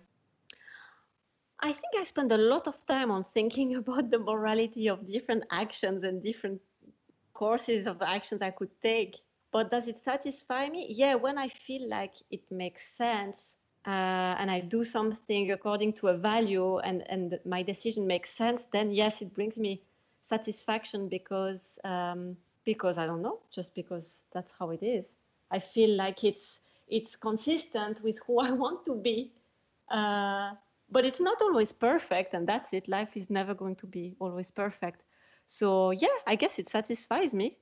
I 1.59 1.73
think 1.73 1.91
I 1.99 2.03
spend 2.03 2.31
a 2.31 2.37
lot 2.37 2.67
of 2.67 2.75
time 2.85 3.09
on 3.09 3.23
thinking 3.23 3.73
about 3.81 4.11
the 4.11 4.19
morality 4.19 4.87
of 4.87 5.07
different 5.07 5.45
actions 5.49 6.03
and 6.03 6.21
different 6.21 6.61
courses 7.33 7.87
of 7.87 8.03
actions 8.03 8.43
I 8.43 8.51
could 8.51 8.69
take. 8.83 9.15
But 9.51 9.71
does 9.71 9.87
it 9.87 9.97
satisfy 9.97 10.69
me? 10.69 10.85
Yeah, 10.91 11.15
when 11.15 11.39
I 11.39 11.47
feel 11.65 11.89
like 11.89 12.13
it 12.29 12.43
makes 12.51 12.83
sense 12.95 13.39
uh, 13.87 14.39
and 14.39 14.51
I 14.51 14.59
do 14.59 14.83
something 14.83 15.49
according 15.51 15.93
to 15.93 16.09
a 16.09 16.17
value 16.17 16.77
and, 16.77 17.01
and 17.09 17.39
my 17.45 17.63
decision 17.63 18.05
makes 18.05 18.29
sense, 18.29 18.67
then 18.71 18.91
yes, 18.91 19.23
it 19.23 19.33
brings 19.33 19.57
me 19.57 19.81
satisfaction 20.29 21.07
because 21.07 21.79
um, 21.83 22.37
because 22.63 22.99
I 22.99 23.07
don't 23.07 23.23
know, 23.23 23.39
just 23.51 23.73
because 23.73 24.21
that's 24.33 24.53
how 24.59 24.69
it 24.69 24.83
is. 24.83 25.05
I 25.49 25.57
feel 25.57 25.91
like 25.95 26.23
it's 26.23 26.59
it's 26.87 27.15
consistent 27.15 28.03
with 28.03 28.19
who 28.25 28.39
I 28.39 28.51
want 28.51 28.85
to 28.85 28.95
be. 28.95 29.33
Uh, 29.89 30.51
but 30.89 31.05
it's 31.05 31.19
not 31.19 31.41
always 31.41 31.71
perfect, 31.71 32.33
and 32.33 32.47
that's 32.47 32.73
it. 32.73 32.87
Life 32.87 33.15
is 33.15 33.29
never 33.29 33.53
going 33.53 33.75
to 33.77 33.87
be 33.87 34.15
always 34.19 34.51
perfect. 34.51 35.01
So 35.47 35.91
yeah, 35.91 36.07
I 36.27 36.35
guess 36.35 36.59
it 36.59 36.69
satisfies 36.69 37.33
me. 37.33 37.57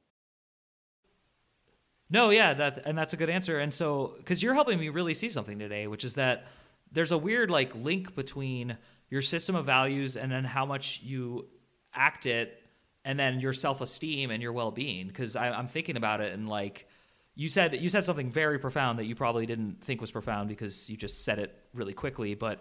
No, 2.09 2.29
yeah, 2.29 2.53
that 2.53 2.85
and 2.85 2.97
that's 2.97 3.13
a 3.13 3.17
good 3.17 3.29
answer. 3.29 3.59
And 3.59 3.73
so, 3.73 4.13
because 4.17 4.43
you're 4.43 4.53
helping 4.53 4.79
me 4.79 4.89
really 4.89 5.13
see 5.13 5.29
something 5.29 5.57
today, 5.57 5.87
which 5.87 6.03
is 6.03 6.15
that 6.15 6.45
there's 6.91 7.11
a 7.11 7.17
weird 7.17 7.49
like 7.49 7.73
link 7.75 8.15
between 8.15 8.77
your 9.09 9.21
system 9.21 9.55
of 9.55 9.65
values 9.65 10.15
and 10.15 10.31
then 10.31 10.43
how 10.43 10.65
much 10.65 11.01
you 11.01 11.47
act 11.93 12.25
it, 12.25 12.61
and 13.03 13.19
then 13.19 13.39
your 13.39 13.53
self 13.53 13.81
esteem 13.81 14.31
and 14.31 14.43
your 14.43 14.53
well 14.53 14.71
being. 14.71 15.07
Because 15.07 15.35
I'm 15.35 15.67
thinking 15.67 15.97
about 15.97 16.21
it 16.21 16.33
and 16.33 16.47
like 16.47 16.87
you 17.35 17.49
said 17.49 17.73
you 17.73 17.89
said 17.89 18.03
something 18.03 18.29
very 18.29 18.59
profound 18.59 18.99
that 18.99 19.05
you 19.05 19.15
probably 19.15 19.45
didn't 19.45 19.83
think 19.83 20.01
was 20.01 20.11
profound 20.11 20.47
because 20.49 20.89
you 20.89 20.97
just 20.97 21.25
said 21.25 21.39
it 21.39 21.57
really 21.73 21.93
quickly 21.93 22.35
but 22.35 22.59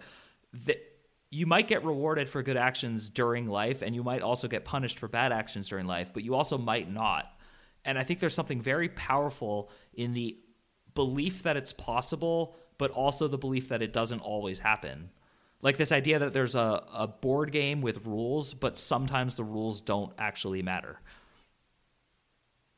that 0.65 0.77
you 1.29 1.47
might 1.47 1.67
get 1.67 1.83
rewarded 1.83 2.29
for 2.29 2.43
good 2.43 2.57
actions 2.57 3.09
during 3.09 3.47
life 3.47 3.81
and 3.81 3.95
you 3.95 4.03
might 4.03 4.21
also 4.21 4.47
get 4.47 4.65
punished 4.65 4.99
for 4.99 5.07
bad 5.07 5.31
actions 5.31 5.67
during 5.67 5.85
life 5.85 6.11
but 6.13 6.23
you 6.23 6.35
also 6.35 6.57
might 6.57 6.91
not. 6.91 7.33
And 7.85 7.97
i 7.97 8.03
think 8.03 8.19
there's 8.19 8.33
something 8.33 8.61
very 8.61 8.89
powerful 8.89 9.71
in 9.93 10.13
the 10.13 10.37
belief 10.95 11.43
that 11.43 11.57
it's 11.57 11.73
possible 11.73 12.55
but 12.77 12.91
also 12.91 13.27
the 13.27 13.37
belief 13.37 13.69
that 13.69 13.81
it 13.81 13.93
doesn't 13.93 14.19
always 14.19 14.59
happen. 14.59 15.09
Like 15.61 15.77
this 15.77 15.91
idea 15.91 16.19
that 16.19 16.33
there's 16.33 16.55
a, 16.55 16.83
a 16.93 17.07
board 17.07 17.51
game 17.51 17.81
with 17.81 18.05
rules 18.05 18.53
but 18.53 18.77
sometimes 18.77 19.35
the 19.35 19.43
rules 19.43 19.81
don't 19.81 20.13
actually 20.17 20.61
matter 20.61 20.99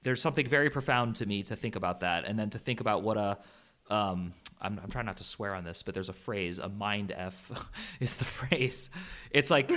there's 0.05 0.21
something 0.21 0.47
very 0.47 0.69
profound 0.69 1.15
to 1.15 1.25
me 1.25 1.41
to 1.43 1.55
think 1.55 1.75
about 1.75 2.01
that, 2.01 2.25
and 2.25 2.37
then 2.37 2.51
to 2.51 2.59
think 2.59 2.79
about 2.79 3.01
what 3.01 3.17
a 3.17 3.39
um, 3.89 4.33
I'm, 4.61 4.79
I'm 4.81 4.89
trying 4.89 5.07
not 5.07 5.17
to 5.17 5.23
swear 5.23 5.53
on 5.55 5.63
this, 5.63 5.81
but 5.83 5.93
there's 5.95 6.09
a 6.09 6.13
phrase, 6.13 6.59
a 6.59 6.69
mind 6.69 7.11
f 7.11 7.51
is 7.99 8.15
the 8.17 8.25
phrase. 8.25 8.91
It's 9.31 9.49
like 9.49 9.71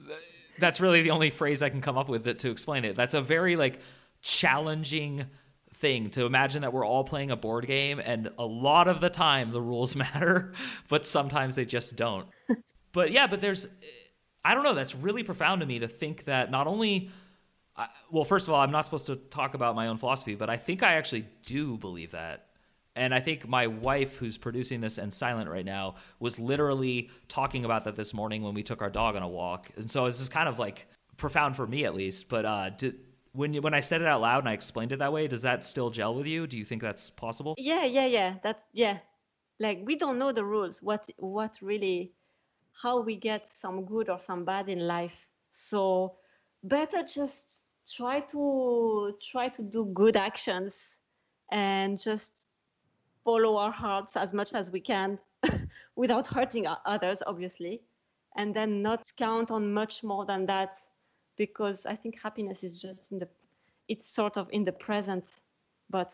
that's 0.58 0.80
really 0.80 1.02
the 1.02 1.10
only 1.10 1.30
phrase 1.30 1.60
I 1.60 1.70
can 1.70 1.80
come 1.80 1.98
up 1.98 2.08
with 2.08 2.24
to 2.38 2.50
explain 2.50 2.84
it. 2.84 2.94
That's 2.94 3.14
a 3.14 3.20
very 3.20 3.56
like 3.56 3.80
challenging 4.22 5.26
thing 5.74 6.10
to 6.10 6.24
imagine 6.24 6.62
that 6.62 6.72
we're 6.72 6.86
all 6.86 7.02
playing 7.02 7.32
a 7.32 7.36
board 7.36 7.66
game 7.66 7.98
and 7.98 8.30
a 8.38 8.46
lot 8.46 8.86
of 8.86 9.00
the 9.00 9.10
time 9.10 9.50
the 9.50 9.60
rules 9.60 9.96
matter, 9.96 10.54
but 10.88 11.04
sometimes 11.04 11.56
they 11.56 11.64
just 11.64 11.96
don't. 11.96 12.28
but 12.92 13.10
yeah, 13.10 13.26
but 13.26 13.40
there's 13.40 13.66
I 14.44 14.54
don't 14.54 14.62
know, 14.62 14.74
that's 14.74 14.94
really 14.94 15.24
profound 15.24 15.62
to 15.62 15.66
me 15.66 15.80
to 15.80 15.88
think 15.88 16.26
that 16.26 16.52
not 16.52 16.68
only 16.68 17.10
well, 18.10 18.24
first 18.24 18.48
of 18.48 18.54
all, 18.54 18.60
I'm 18.60 18.70
not 18.70 18.84
supposed 18.84 19.06
to 19.06 19.16
talk 19.16 19.54
about 19.54 19.74
my 19.74 19.88
own 19.88 19.98
philosophy, 19.98 20.34
but 20.34 20.48
I 20.48 20.56
think 20.56 20.82
I 20.82 20.94
actually 20.94 21.26
do 21.44 21.76
believe 21.76 22.12
that. 22.12 22.46
And 22.96 23.12
I 23.12 23.18
think 23.18 23.48
my 23.48 23.66
wife, 23.66 24.16
who's 24.16 24.38
producing 24.38 24.80
this 24.80 24.98
and 24.98 25.12
silent 25.12 25.50
right 25.50 25.64
now, 25.64 25.96
was 26.20 26.38
literally 26.38 27.10
talking 27.26 27.64
about 27.64 27.84
that 27.84 27.96
this 27.96 28.14
morning 28.14 28.42
when 28.42 28.54
we 28.54 28.62
took 28.62 28.82
our 28.82 28.90
dog 28.90 29.16
on 29.16 29.22
a 29.22 29.28
walk. 29.28 29.70
And 29.76 29.90
so 29.90 30.06
this 30.06 30.20
is 30.20 30.28
kind 30.28 30.48
of 30.48 30.60
like 30.60 30.86
profound 31.16 31.56
for 31.56 31.66
me, 31.66 31.84
at 31.84 31.94
least. 31.96 32.28
But 32.28 32.44
uh, 32.44 32.70
when 33.32 33.52
you, 33.52 33.60
when 33.60 33.74
I 33.74 33.80
said 33.80 34.00
it 34.00 34.06
out 34.06 34.20
loud 34.20 34.40
and 34.40 34.48
I 34.48 34.52
explained 34.52 34.92
it 34.92 35.00
that 35.00 35.12
way, 35.12 35.26
does 35.26 35.42
that 35.42 35.64
still 35.64 35.90
gel 35.90 36.14
with 36.14 36.28
you? 36.28 36.46
Do 36.46 36.56
you 36.56 36.64
think 36.64 36.82
that's 36.82 37.10
possible? 37.10 37.56
Yeah, 37.58 37.84
yeah, 37.84 38.06
yeah. 38.06 38.34
That's 38.44 38.62
yeah. 38.72 38.98
Like 39.58 39.80
we 39.84 39.96
don't 39.96 40.18
know 40.18 40.30
the 40.30 40.44
rules. 40.44 40.80
What 40.80 41.10
what 41.16 41.58
really, 41.60 42.12
how 42.80 43.00
we 43.00 43.16
get 43.16 43.52
some 43.52 43.84
good 43.84 44.08
or 44.08 44.20
some 44.20 44.44
bad 44.44 44.68
in 44.68 44.86
life. 44.86 45.28
So 45.52 46.14
better 46.62 47.02
just 47.02 47.63
try 47.90 48.20
to 48.20 49.16
try 49.20 49.48
to 49.48 49.62
do 49.62 49.86
good 49.94 50.16
actions 50.16 50.96
and 51.52 52.00
just 52.00 52.46
follow 53.24 53.56
our 53.56 53.70
hearts 53.70 54.16
as 54.16 54.32
much 54.32 54.52
as 54.52 54.70
we 54.70 54.80
can 54.80 55.18
without 55.96 56.26
hurting 56.26 56.66
others 56.86 57.22
obviously 57.26 57.82
and 58.36 58.54
then 58.54 58.82
not 58.82 59.10
count 59.16 59.50
on 59.50 59.72
much 59.72 60.02
more 60.02 60.24
than 60.26 60.46
that 60.46 60.76
because 61.36 61.86
i 61.86 61.94
think 61.94 62.18
happiness 62.20 62.64
is 62.64 62.80
just 62.80 63.12
in 63.12 63.18
the 63.18 63.28
it's 63.88 64.08
sort 64.08 64.36
of 64.36 64.48
in 64.50 64.64
the 64.64 64.72
present. 64.72 65.24
But 65.90 66.12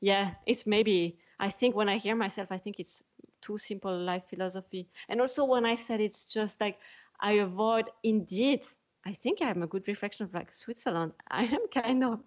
yeah 0.00 0.32
it's 0.46 0.66
maybe 0.66 1.18
i 1.38 1.50
think 1.50 1.74
when 1.76 1.88
i 1.88 1.98
hear 1.98 2.16
myself 2.16 2.48
i 2.50 2.56
think 2.56 2.80
it's 2.80 3.02
too 3.42 3.58
simple 3.58 3.96
life 3.96 4.22
philosophy. 4.30 4.88
And 5.08 5.20
also 5.20 5.44
when 5.44 5.66
i 5.66 5.74
said 5.74 6.00
it's 6.00 6.24
just 6.24 6.60
like 6.60 6.78
i 7.20 7.32
avoid 7.32 7.90
indeed 8.02 8.64
I 9.06 9.12
think 9.12 9.40
I'm 9.40 9.62
a 9.62 9.66
good 9.66 9.88
reflection 9.88 10.24
of 10.24 10.34
like 10.34 10.52
Switzerland. 10.52 11.12
I 11.30 11.44
am 11.44 11.66
kind 11.72 12.04
of, 12.04 12.20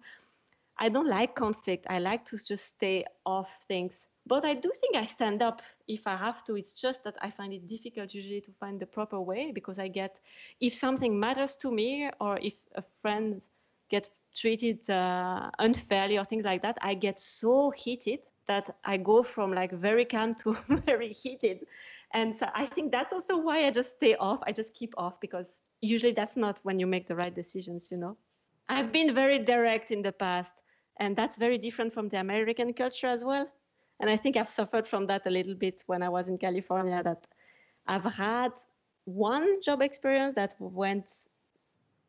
I 0.78 0.88
don't 0.88 1.08
like 1.08 1.34
conflict. 1.34 1.86
I 1.88 1.98
like 1.98 2.24
to 2.26 2.38
just 2.42 2.66
stay 2.66 3.04
off 3.24 3.48
things. 3.68 3.94
But 4.26 4.44
I 4.44 4.54
do 4.54 4.72
think 4.80 4.96
I 4.96 5.04
stand 5.04 5.42
up 5.42 5.60
if 5.86 6.06
I 6.06 6.16
have 6.16 6.42
to. 6.44 6.56
It's 6.56 6.72
just 6.72 7.04
that 7.04 7.16
I 7.20 7.30
find 7.30 7.52
it 7.52 7.68
difficult 7.68 8.14
usually 8.14 8.40
to 8.40 8.52
find 8.52 8.80
the 8.80 8.86
proper 8.86 9.20
way 9.20 9.52
because 9.52 9.78
I 9.78 9.88
get, 9.88 10.20
if 10.60 10.74
something 10.74 11.18
matters 11.18 11.56
to 11.56 11.70
me 11.70 12.10
or 12.20 12.38
if 12.38 12.54
a 12.74 12.82
friend 13.02 13.42
gets 13.90 14.08
treated 14.34 14.88
uh, 14.88 15.50
unfairly 15.58 16.18
or 16.18 16.24
things 16.24 16.44
like 16.44 16.62
that, 16.62 16.78
I 16.80 16.94
get 16.94 17.20
so 17.20 17.70
heated 17.70 18.20
that 18.46 18.74
I 18.84 18.96
go 18.96 19.22
from 19.22 19.52
like 19.52 19.72
very 19.72 20.04
calm 20.06 20.34
to 20.36 20.56
very 20.86 21.12
heated. 21.12 21.66
And 22.12 22.34
so 22.34 22.48
I 22.54 22.66
think 22.66 22.92
that's 22.92 23.12
also 23.12 23.36
why 23.36 23.66
I 23.66 23.70
just 23.70 23.96
stay 23.96 24.14
off. 24.16 24.40
I 24.46 24.52
just 24.52 24.72
keep 24.74 24.94
off 24.96 25.20
because 25.20 25.63
usually 25.84 26.12
that's 26.12 26.36
not 26.36 26.60
when 26.62 26.78
you 26.78 26.86
make 26.86 27.06
the 27.06 27.16
right 27.16 27.34
decisions 27.34 27.90
you 27.90 27.98
know. 27.98 28.16
I've 28.68 28.92
been 28.92 29.14
very 29.14 29.38
direct 29.38 29.90
in 29.90 30.02
the 30.02 30.12
past 30.12 30.52
and 31.00 31.16
that's 31.16 31.36
very 31.36 31.58
different 31.58 31.92
from 31.92 32.08
the 32.08 32.18
american 32.18 32.72
culture 32.72 33.06
as 33.06 33.24
well. 33.24 33.46
And 34.00 34.10
i 34.10 34.16
think 34.16 34.36
i've 34.36 34.48
suffered 34.48 34.86
from 34.88 35.06
that 35.06 35.26
a 35.26 35.30
little 35.30 35.54
bit 35.54 35.82
when 35.86 36.02
i 36.02 36.08
was 36.08 36.28
in 36.28 36.38
california 36.38 37.02
that 37.02 37.26
i've 37.86 38.04
had 38.04 38.52
one 39.04 39.60
job 39.60 39.82
experience 39.82 40.34
that 40.34 40.54
went 40.58 41.10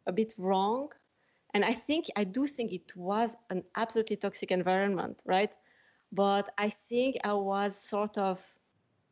a 0.08 0.12
bit 0.12 0.34
wrong. 0.38 0.90
And 1.54 1.64
i 1.66 1.74
think 1.74 2.06
i 2.16 2.24
do 2.24 2.48
think 2.48 2.72
it 2.72 2.96
was 2.96 3.30
an 3.50 3.64
absolutely 3.76 4.18
toxic 4.18 4.52
environment 4.52 5.20
right? 5.26 5.52
But 6.12 6.50
i 6.58 6.70
think 6.90 7.18
i 7.24 7.34
was 7.34 7.78
sort 7.78 8.18
of 8.18 8.40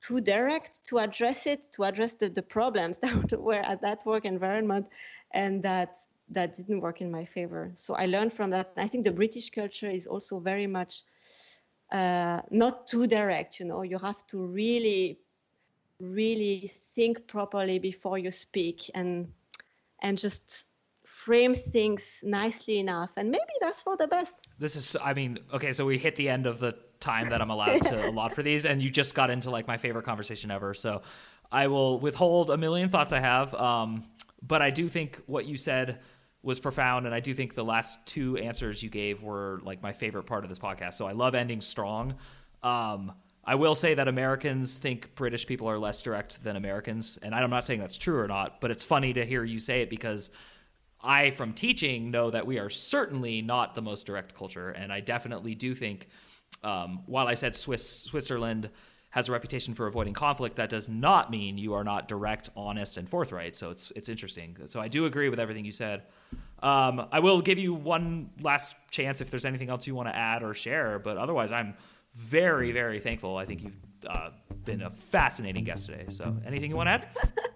too 0.03 0.19
direct 0.19 0.85
to 0.89 0.99
address 0.99 1.47
it, 1.47 1.71
to 1.71 1.85
address 1.85 2.13
the, 2.15 2.29
the 2.29 2.41
problems 2.41 2.97
that 3.01 3.39
were 3.39 3.63
at 3.71 3.81
that 3.81 4.05
work 4.05 4.25
environment, 4.25 4.87
and 5.31 5.63
that 5.63 5.97
that 6.29 6.55
didn't 6.55 6.81
work 6.81 7.01
in 7.01 7.11
my 7.11 7.25
favor. 7.25 7.71
So 7.75 7.95
I 7.95 8.05
learned 8.05 8.33
from 8.33 8.49
that. 8.51 8.73
I 8.77 8.87
think 8.87 9.03
the 9.03 9.11
British 9.11 9.49
culture 9.49 9.89
is 9.89 10.07
also 10.07 10.39
very 10.39 10.67
much 10.67 11.03
uh, 11.91 12.41
not 12.49 12.87
too 12.87 13.07
direct. 13.07 13.59
You 13.59 13.65
know, 13.65 13.83
you 13.83 13.99
have 13.99 14.25
to 14.27 14.45
really, 14.45 15.19
really 15.99 16.71
think 16.95 17.27
properly 17.27 17.79
before 17.79 18.17
you 18.17 18.31
speak, 18.31 18.89
and 18.95 19.31
and 20.01 20.17
just 20.17 20.65
frame 21.05 21.55
things 21.55 22.03
nicely 22.23 22.79
enough. 22.79 23.11
And 23.15 23.29
maybe 23.31 23.55
that's 23.61 23.81
for 23.81 23.95
the 23.95 24.07
best. 24.07 24.35
This 24.59 24.75
is, 24.75 24.97
I 25.01 25.13
mean, 25.13 25.39
okay, 25.53 25.71
so 25.71 25.85
we 25.85 25.97
hit 25.97 26.15
the 26.15 26.27
end 26.27 26.45
of 26.45 26.59
the 26.59 26.75
time 27.03 27.29
that 27.29 27.41
I'm 27.41 27.49
allowed 27.49 27.83
to 27.83 28.09
allot 28.09 28.33
for 28.33 28.41
these, 28.41 28.65
and 28.65 28.81
you 28.81 28.89
just 28.89 29.13
got 29.13 29.29
into 29.29 29.49
like 29.49 29.67
my 29.67 29.77
favorite 29.77 30.05
conversation 30.05 30.49
ever. 30.49 30.73
So 30.73 31.01
I 31.51 31.67
will 31.67 31.99
withhold 31.99 32.49
a 32.49 32.57
million 32.57 32.89
thoughts 32.89 33.13
I 33.13 33.19
have, 33.19 33.53
um, 33.53 34.03
but 34.41 34.61
I 34.61 34.71
do 34.71 34.89
think 34.89 35.21
what 35.27 35.45
you 35.45 35.57
said 35.57 35.99
was 36.41 36.59
profound, 36.59 37.05
and 37.05 37.15
I 37.15 37.19
do 37.19 37.33
think 37.33 37.55
the 37.55 37.63
last 37.63 37.99
two 38.05 38.37
answers 38.37 38.83
you 38.83 38.89
gave 38.89 39.23
were 39.23 39.61
like 39.63 39.81
my 39.81 39.93
favorite 39.93 40.23
part 40.23 40.43
of 40.43 40.49
this 40.49 40.59
podcast. 40.59 40.95
So 40.95 41.05
I 41.05 41.11
love 41.11 41.35
ending 41.35 41.61
strong. 41.61 42.15
Um, 42.61 43.13
I 43.45 43.55
will 43.55 43.75
say 43.75 43.93
that 43.93 44.07
Americans 44.07 44.77
think 44.77 45.15
British 45.15 45.45
people 45.45 45.69
are 45.69 45.77
less 45.77 46.01
direct 46.01 46.43
than 46.43 46.55
Americans, 46.55 47.17
and 47.21 47.35
I'm 47.35 47.49
not 47.49 47.65
saying 47.65 47.79
that's 47.79 47.97
true 47.97 48.19
or 48.19 48.27
not, 48.27 48.61
but 48.61 48.71
it's 48.71 48.83
funny 48.83 49.13
to 49.13 49.25
hear 49.25 49.43
you 49.43 49.59
say 49.59 49.81
it 49.81 49.89
because 49.89 50.31
I, 51.01 51.31
from 51.31 51.53
teaching, 51.53 52.11
know 52.11 52.31
that 52.31 52.47
we 52.47 52.59
are 52.59 52.69
certainly 52.69 53.41
not 53.41 53.75
the 53.75 53.81
most 53.81 54.05
direct 54.05 54.33
culture, 54.33 54.69
and 54.69 54.91
I 54.91 55.01
definitely 55.01 55.55
do 55.55 55.73
think 55.75 56.07
um, 56.63 57.03
while 57.05 57.27
I 57.27 57.33
said 57.33 57.55
Swiss 57.55 57.87
Switzerland 58.03 58.69
has 59.09 59.29
a 59.29 59.31
reputation 59.31 59.75
for 59.75 59.85
avoiding 59.85 60.13
conflict, 60.13 60.55
that 60.55 60.69
does 60.69 60.89
not 60.89 61.29
mean 61.29 61.57
you 61.57 61.75
are 61.75 61.83
not 61.83 62.07
direct, 62.07 62.49
honest, 62.55 62.97
and 62.97 63.07
forthright. 63.07 63.55
So 63.55 63.69
it's 63.69 63.91
it's 63.95 64.09
interesting. 64.09 64.57
So 64.65 64.79
I 64.79 64.87
do 64.87 65.05
agree 65.05 65.29
with 65.29 65.39
everything 65.39 65.65
you 65.65 65.71
said. 65.71 66.03
Um, 66.61 67.07
I 67.11 67.19
will 67.19 67.41
give 67.41 67.59
you 67.59 67.73
one 67.73 68.29
last 68.41 68.75
chance 68.89 69.21
if 69.21 69.29
there's 69.29 69.45
anything 69.45 69.69
else 69.69 69.85
you 69.85 69.95
want 69.95 70.09
to 70.09 70.15
add 70.15 70.43
or 70.43 70.53
share. 70.53 70.99
But 70.99 71.17
otherwise, 71.17 71.51
I'm 71.51 71.75
very 72.15 72.71
very 72.71 72.99
thankful. 72.99 73.37
I 73.37 73.45
think 73.45 73.63
you've 73.63 73.77
uh, 74.09 74.29
been 74.65 74.81
a 74.81 74.89
fascinating 74.89 75.63
guest 75.63 75.85
today. 75.85 76.05
So 76.09 76.35
anything 76.45 76.69
you 76.69 76.77
want 76.77 76.87
to 76.87 76.93
add? 76.93 77.07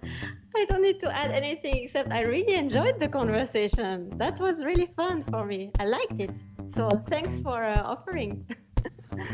I 0.56 0.66
don't 0.66 0.82
need 0.82 1.00
to 1.02 1.16
add 1.16 1.32
anything 1.32 1.76
except 1.84 2.12
I 2.12 2.22
really 2.22 2.56
enjoyed 2.56 3.00
the 3.00 3.08
conversation. 3.08 4.12
That 4.18 4.40
was 4.40 4.64
really 4.64 4.90
fun 4.96 5.24
for 5.24 5.46
me. 5.46 5.72
I 5.80 5.86
liked 5.86 6.20
it. 6.20 6.32
So 6.76 6.90
thanks 7.10 7.40
for 7.40 7.64
uh, 7.64 7.82
offering. 7.84 8.46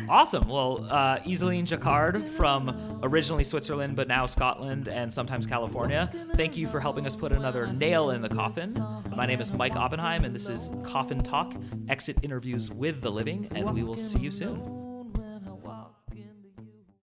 Awesome. 0.09 0.47
Well, 0.47 0.85
uh, 0.89 1.19
Isaline 1.19 1.65
Jaccard 1.65 2.23
from 2.23 2.99
originally 3.03 3.43
Switzerland, 3.43 3.95
but 3.95 4.07
now 4.07 4.25
Scotland 4.25 4.87
and 4.87 5.11
sometimes 5.11 5.45
California, 5.45 6.09
thank 6.33 6.57
you 6.57 6.67
for 6.67 6.79
helping 6.79 7.05
us 7.05 7.15
put 7.15 7.31
another 7.35 7.67
nail 7.67 8.11
in 8.11 8.21
the 8.21 8.29
coffin. 8.29 8.69
My 9.15 9.25
name 9.25 9.41
is 9.41 9.53
Mike 9.53 9.75
Oppenheim, 9.75 10.23
and 10.23 10.33
this 10.33 10.49
is 10.49 10.69
Coffin 10.83 11.19
Talk 11.19 11.53
Exit 11.89 12.19
Interviews 12.23 12.71
with 12.71 13.01
the 13.01 13.11
Living, 13.11 13.47
and 13.55 13.73
we 13.73 13.83
will 13.83 13.97
see 13.97 14.19
you 14.19 14.31
soon. 14.31 14.82